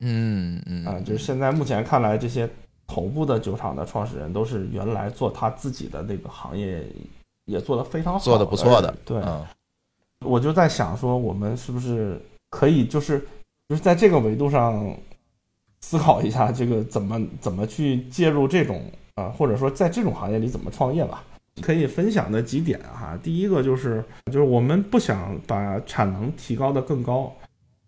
[0.00, 2.46] 嗯嗯啊，就是现在目前看来，这些
[2.86, 6.84] 头部的酒厂的创始人都是原来做他自己的那个行业
[7.46, 9.42] 也做得非常好，做得不错的对，嗯。
[10.26, 12.20] 我就在想说，我们是不是
[12.50, 13.26] 可以就是
[13.70, 14.92] 就是在这个维度上
[15.80, 18.82] 思考一下，这个怎么怎么去介入这种
[19.14, 21.24] 啊、或者说在这种行业里怎么创业吧。
[21.62, 27.32] 可以分享的几点哈，第一个就是就是我们不想把产能提高的更高，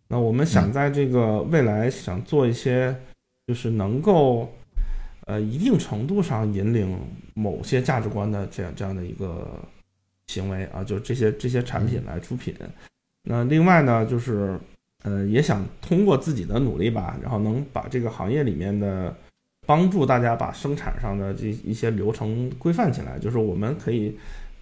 [0.09, 2.95] 那我们想在这个未来想做一些
[3.47, 4.53] 就是能够
[5.27, 6.97] 呃一定程度上引领
[7.35, 9.49] 某些价值观的这样这样的一个
[10.27, 12.55] 行为啊，就是这些这些产品来出品。
[13.23, 14.59] 那另外呢，就是
[15.03, 19.15] 呃，也想通过自己的努力吧，然后能把这个行业里面的
[19.67, 24.17] 帮助大家把生产上的这一些流程规范起来，就是我们可以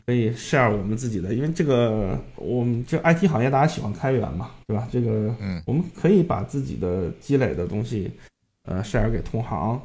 [0.07, 4.89] 可以 share 我们自己的，因为这个我们这 IT 行业大家喜欢开源嘛，对吧？
[4.91, 8.11] 这个嗯我们可以把自己的积累的东西
[8.65, 9.81] 呃 share 给同行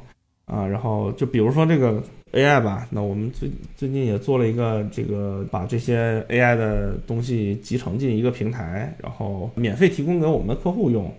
[0.46, 2.02] 啊，然后就比如说这个
[2.36, 11.10] AI 吧，那我们最最近也做了一个这个把这些 AI 的东西集成进一个平台，然后免费提供给我们的客户用，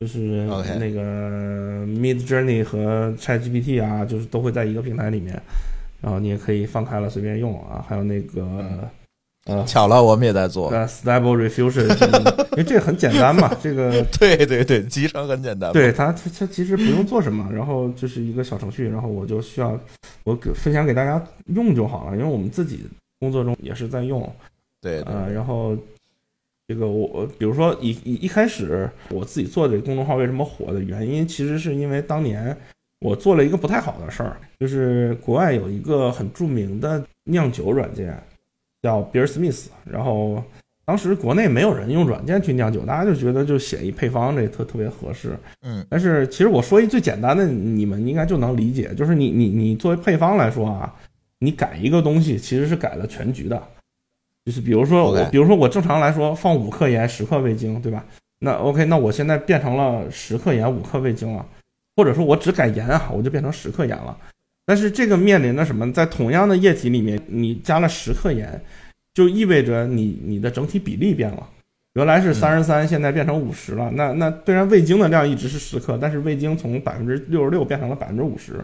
[0.00, 0.44] 就是
[0.80, 5.40] 那个 Mid Journey 和 ChatGPT 啊，就是都会在一个平台里面，
[6.02, 8.90] 然后你也可以放开了随便用啊，还有那个
[9.46, 10.70] 呃巧了，我们也在做。
[10.70, 11.84] 呃 Stable Diffusion，
[12.52, 15.72] 因为这个很简单嘛，这个对 对对，集成很简单。
[15.72, 19.78] 对，它它它其实不用做什么，然后就是一个小程序，然后我就需要
[20.24, 22.86] 我给分享给大家用就好了，因为我们自己
[23.20, 24.20] 工作中也是在用，
[24.80, 25.76] 对对呃，然后
[26.66, 32.56] 这个我我比如说一一一开始我自己做这个公众号为什么火的原因，其实是因为当年
[33.00, 38.18] 我做了一个不太好的事儿，就是国外有一个很著名的酿酒软件
[38.84, 40.44] 叫 Beer Smith，然后
[40.84, 50.94] 当时国内没有人用软件去酿酒，大家就觉得就写一配方这特特别合适，嗯，但是其实我说一最简单的，你们应该就能理解，就是你你你作为配方来说啊，
[51.38, 53.62] 你改一个东西其实是改了全局的，
[54.44, 58.04] 就是比如说我比如说我正常来说放五克盐十克味精，对吧？
[58.40, 61.46] 那 OK，那我现在变成了十克盐五克味精了，
[61.96, 64.14] 或者说我只改盐啊，我就变成十克盐了。
[64.66, 65.92] 但是这个面临的什么？
[65.92, 68.60] 在同样的液体里面，你加了十克盐，
[69.12, 71.48] 就意味着你你的整体比例变了。
[71.94, 73.90] 原来是三十三，现在变成五十了。
[73.92, 78.54] 那那虽然味精的量一直是十克，但是味精从百分之六十六变成了百分之五十。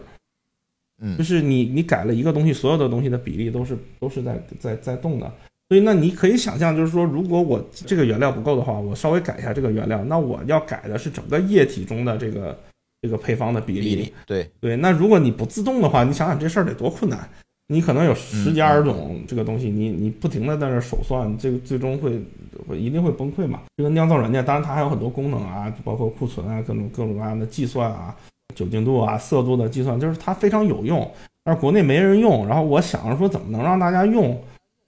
[1.03, 5.31] 嗯就是你你改了一个东西，所有的东西的比例都是都是在在在动的。
[5.69, 12.59] 所以那你可以想象，就是说，如果我这个原料不够的话，我稍微改一下这个原料，那我要改的是整个液体中的这个
[13.01, 14.13] 这个配方的比例。
[14.25, 17.27] 对，对，那如果你不自动的话，你想想这事儿得多困难。
[17.67, 22.21] 你可能有十几嗯二十种这个东西，你你不停的在那儿手算，这个最终会
[22.67, 23.61] 会一定会崩溃嘛。
[23.77, 28.13] 这个酿造软件，当然它还有很多功能啊，包括库存啊，各种各种各样的计算啊，
[28.53, 31.09] 酒精度啊、色度的计算，就是它非常有用。
[31.45, 34.29] 但是国内没人用，然后我想着说怎么能让大家用，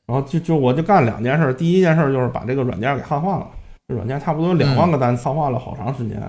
[0.05, 3.47] 然后就就我就干两件事儿，第一件事儿就是把这个软件给汉化了，
[3.88, 6.22] 这软件差不多两万个单词，汉化了好长时间，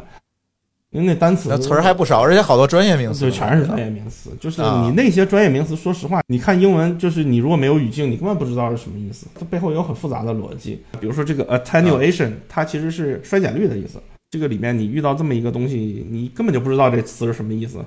[0.94, 4.30] 因为那单词那词儿还不少，而且好多专业名词，对，全是专业名词。
[4.40, 9.26] 就是啊你那些专业名词，说实话，你看英文，就是你如果没有语境，你根本不知道是什么意思。
[9.34, 10.80] 它背后有很复杂的逻辑。
[11.00, 14.00] 比如说这个 attenuation，、它其实是衰减率的意思。
[14.30, 17.84] 这个里面你遇到这么一个东西，你根本就不知道这词是什么意思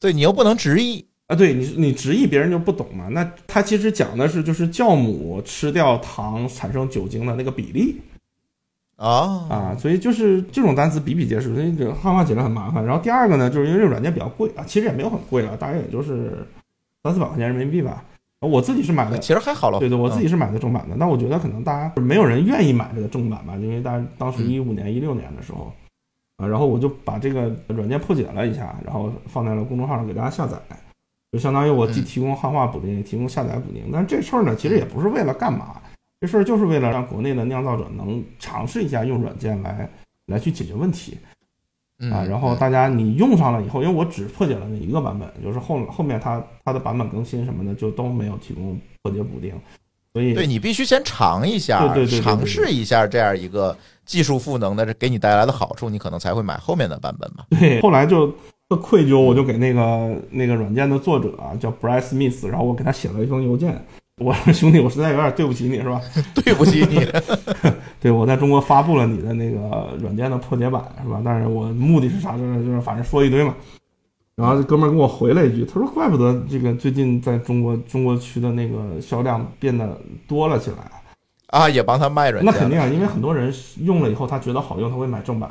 [0.00, 1.36] 对你又不能直译，啊。
[1.36, 3.08] 对你，你直译别人就不懂嘛。
[3.10, 8.00] 那它其实讲的是，就是酵母吃掉糖产生酒精的那个比例。
[8.96, 12.84] 啊啊，所以就是这种单词比比皆是，所以这个汉化起来很麻烦。
[12.84, 16.46] 然后第二个呢，就是因为这个软件比较贵啊，其实也没有很贵啊，大概也就是
[17.02, 18.02] 三四百块钱人民币吧。
[18.40, 19.78] 我自己是买的，其实还好了。
[19.78, 25.72] 对对，我自己嗯是买的正版的，但我觉得可能大家没有人愿意买这个正版吧，因为大当时嗯一五年、一六年的时候，
[26.36, 30.56] 啊，然后我就把这个软件破解了一下，然后放在了公众号上给大家下载，
[31.32, 33.82] 就相当于我既嗯提供汉化补丁，也提供下载补丁。
[33.92, 35.80] 但这事儿呢，其实也不是为了干嘛，
[36.20, 39.88] 这事儿就是为了让国内的酿造者能尝试一下用软件来
[40.26, 41.18] 来去解决问题。
[41.98, 49.50] 嗯啊，然后大家你用上了以后，因为我只破解了那一个版本，就是后后面它它的版本更新什么的就都没有提供破解补丁，
[50.12, 57.46] 所以对你必须先尝一下，对对对对对尝试一下这样一个技术赋能的给你带来的好处，你可能才会买后面的版本吧。
[57.58, 58.30] 对，后来就
[58.68, 63.82] 特愧疚，我就给那个那个软件的作者啊叫 Bryce Smith，然后我给他写了一封邮件，
[64.22, 66.00] 我说兄弟，我实在有点对不起你是吧？
[66.34, 67.06] 对不起你，
[68.00, 71.20] 对我在中国发布了你的那个软件的破解版是吧？
[71.22, 72.32] 但是我目的是啥？
[72.32, 73.54] 就是就是反正说一堆嘛。
[74.34, 80.76] 然后这哥们儿给我回了一句，他说怪不得这个最近在中国中国区的那个销量变得多了起来。
[81.48, 83.52] 啊，也帮他卖软件，那肯定啊，因为很多人
[83.82, 85.50] 用了以后他觉得好用，他会买正版。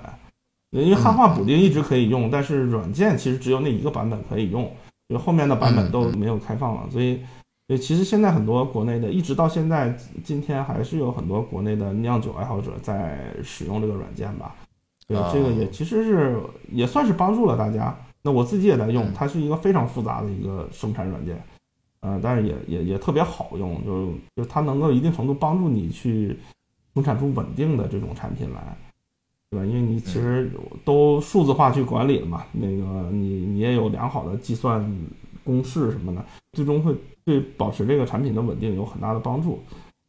[0.72, 4.70] 因为汉化补丁一直可以用，但是软件其实只有那一个版本可以用，
[5.08, 7.20] 就后面的版本都没有开放了，所以。
[7.68, 14.56] 所以其实现在很多国内的，一直到现在今天还是有很多国内的酿酒爱好者在使用这个软件吧。
[15.08, 16.40] 对，这个也其实是
[16.72, 17.96] 也算是帮助了大家。
[18.22, 21.40] 那我自己也在用，它是一个非常复杂的一个生产软件，
[22.00, 26.36] 呃，但是也也也特别好用，就就它能够一定程度帮助你去
[26.96, 28.76] 生产出稳定的这种产品来，
[29.52, 29.66] 对吧？
[29.66, 30.52] 因为你其实
[30.84, 34.84] 都数字化去管理了嘛，那个你你也有良好的计算
[35.46, 36.94] 公式什么的，最终会。
[37.28, 39.60] 对保持这个产品的稳定有很大的帮助，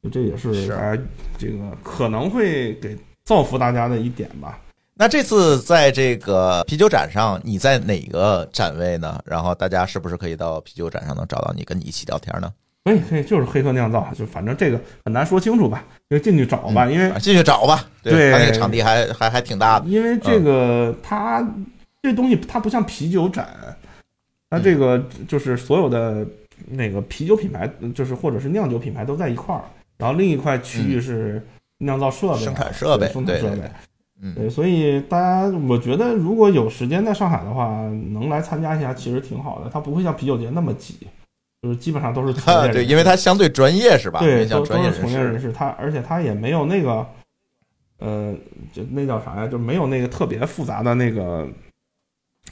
[0.03, 1.03] 就这也是大家
[1.39, 4.61] 这个可能会给造福大家的一点吧。
[4.93, 9.19] 那这次在这个啤酒展上，你在哪个展位呢？
[9.25, 12.53] 然后大家是不是可以到啤酒展上能找到你，跟你一起聊天呢？
[12.85, 17.83] 可以，可以，就是黑客酿造，就反正这个很难说清楚吧，就进去找吧，因为进去找吧。
[18.03, 19.87] 对，他那个场地还还还挺大的。
[19.87, 21.43] 因为这个它
[22.03, 23.49] 这东西它不像啤酒展，
[24.57, 26.27] 它这个就是所有的。
[26.69, 29.61] 那个啤酒品牌就是或者是酿酒品牌都在一块儿，
[29.99, 31.41] 然后另一块区域是
[31.79, 33.71] 酿造设备、生产设备、生产设备。
[34.23, 37.67] 嗯，对，所以大家我觉得如果有时间在上海的话，
[38.11, 39.71] 能来参加一下其实挺好的。
[39.71, 41.07] 它不会像啤酒节那么挤，
[41.61, 44.19] 就是基本上都是从业 对，因为它相对专业是吧？
[44.21, 45.53] 对，都都是从业人士。
[45.53, 47.07] 他而且他也没有那个，
[47.99, 48.35] 呃，
[48.73, 49.47] 就那叫啥呀？
[49.47, 51.47] 就没有那个特别复杂的那个。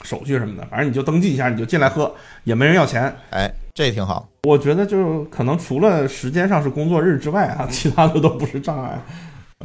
[0.03, 3.15] 手续什么的，反正你就登记一下，你就进来喝，也没人要钱。
[3.31, 4.27] 哎，这挺好。
[4.43, 9.01] 我觉得就可能除了时间上是工作日之外啊， 其他的都不是障碍。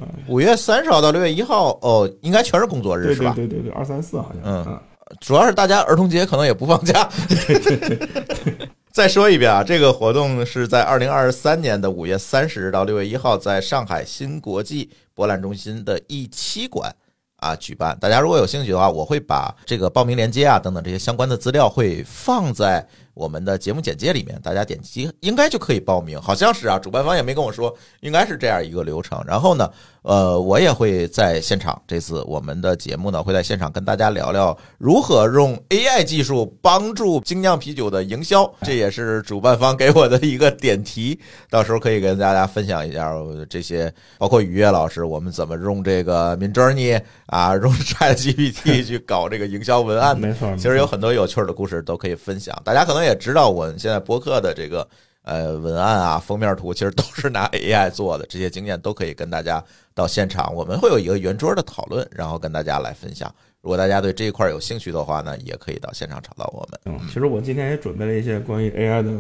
[0.01, 3.33] 嗯，五月三十号到六月一号，哦，应该全是工作日是吧？
[3.35, 4.43] 对对对对，二三四好像。
[4.45, 4.81] 嗯，
[5.21, 7.09] 主要是大家儿童节可能也不放假。
[7.29, 8.69] 对 对对。
[8.93, 16.93] 再说一遍啊，这个活动是在二零二三年的五月三十日到六月一号，在上海新国际博览中心的一期馆。
[17.41, 17.99] 啊，举办！
[17.99, 26.21] 大家如果有兴趣的话，我会把这个报名链接啊等等这些相关的资料会放在我们的节目简介里面，大家点击应该就可以报名。
[26.21, 29.23] 好像是啊，主办方也没跟我说，应该是这样一个流程。
[29.27, 29.71] 然后呢？
[30.03, 31.81] 呃，我也会在现场。
[31.87, 38.51] 这次我们的节目呢，会在现场跟大家聊聊如何用 AI 技术帮助精酿啤酒的营销。
[38.63, 41.19] 这也是主办方给我的一个点题，
[41.51, 43.13] 到时候可以跟大家分享一下
[43.49, 50.19] 这些，包括于越老师，我们怎么用这个 Midjourney 啊，用 ChatGPT 去搞这个营销文案。
[50.19, 52.59] 没错，其实有很多有趣的故事都可以分享。
[52.65, 54.89] 大家可能也知道，我们现在播客的这个。
[55.23, 59.63] 呃，文案啊，封面图其实都是拿 AI 做的，这些经验都可以跟大家
[59.95, 63.33] 到现场，我们会有一个圆桌的讨论，然后跟大家来分享。
[63.61, 66.81] 如果大家对这一块有兴趣的话呢，也可以到现场找到我们。
[66.87, 69.11] 嗯，其实我今天也准备了一些关于 AI 的。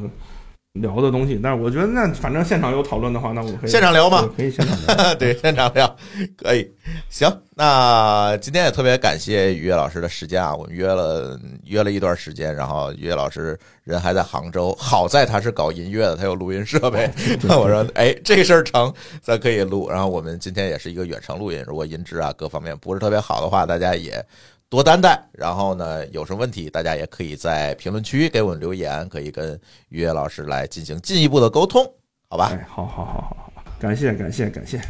[0.75, 4.31] 聊的东西，但是我觉得那反正现场有讨论的话，那我可以现场聊吗？
[4.37, 5.97] 可以现场聊， 对，现场聊
[6.37, 6.71] 可以。
[7.09, 17.11] 行，那今天也特别感谢于越老师的时间啊，我们约了约了一段时间，然后于越老师人还在杭州，好在他是搞音乐的，他有录音设备。
[17.43, 19.91] 那我说，哎，这事儿成，咱可以录。
[19.91, 24.25] 然后我们今天也是一个远程录音，如果音质啊各方面不是特别好的话，大家也。
[24.71, 29.53] 多担待，然后呢，有什么问题，大家也可以在评论区给我们留言，可以跟
[29.89, 31.85] 于越老师来进行进一步的沟通，
[32.29, 32.53] 好吧？
[32.53, 34.81] 哎，好好好好好，感谢感谢感谢，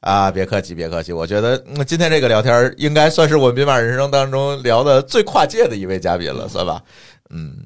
[0.00, 6.82] 啊，别客气别客气，我觉得今天这个聊天应该算是我们编码人生当中聊的最跨界的一位嘉宾了，算吧？
[7.28, 7.58] 嗯，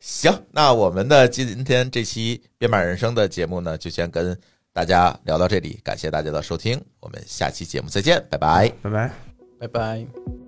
[0.00, 4.38] 行，那我们的今天这期编码人生的节目呢，就先跟
[4.74, 9.10] 大家聊到这里，感谢大家的收听，我们下期节目再见，拜拜，拜拜，
[9.58, 10.47] 拜拜。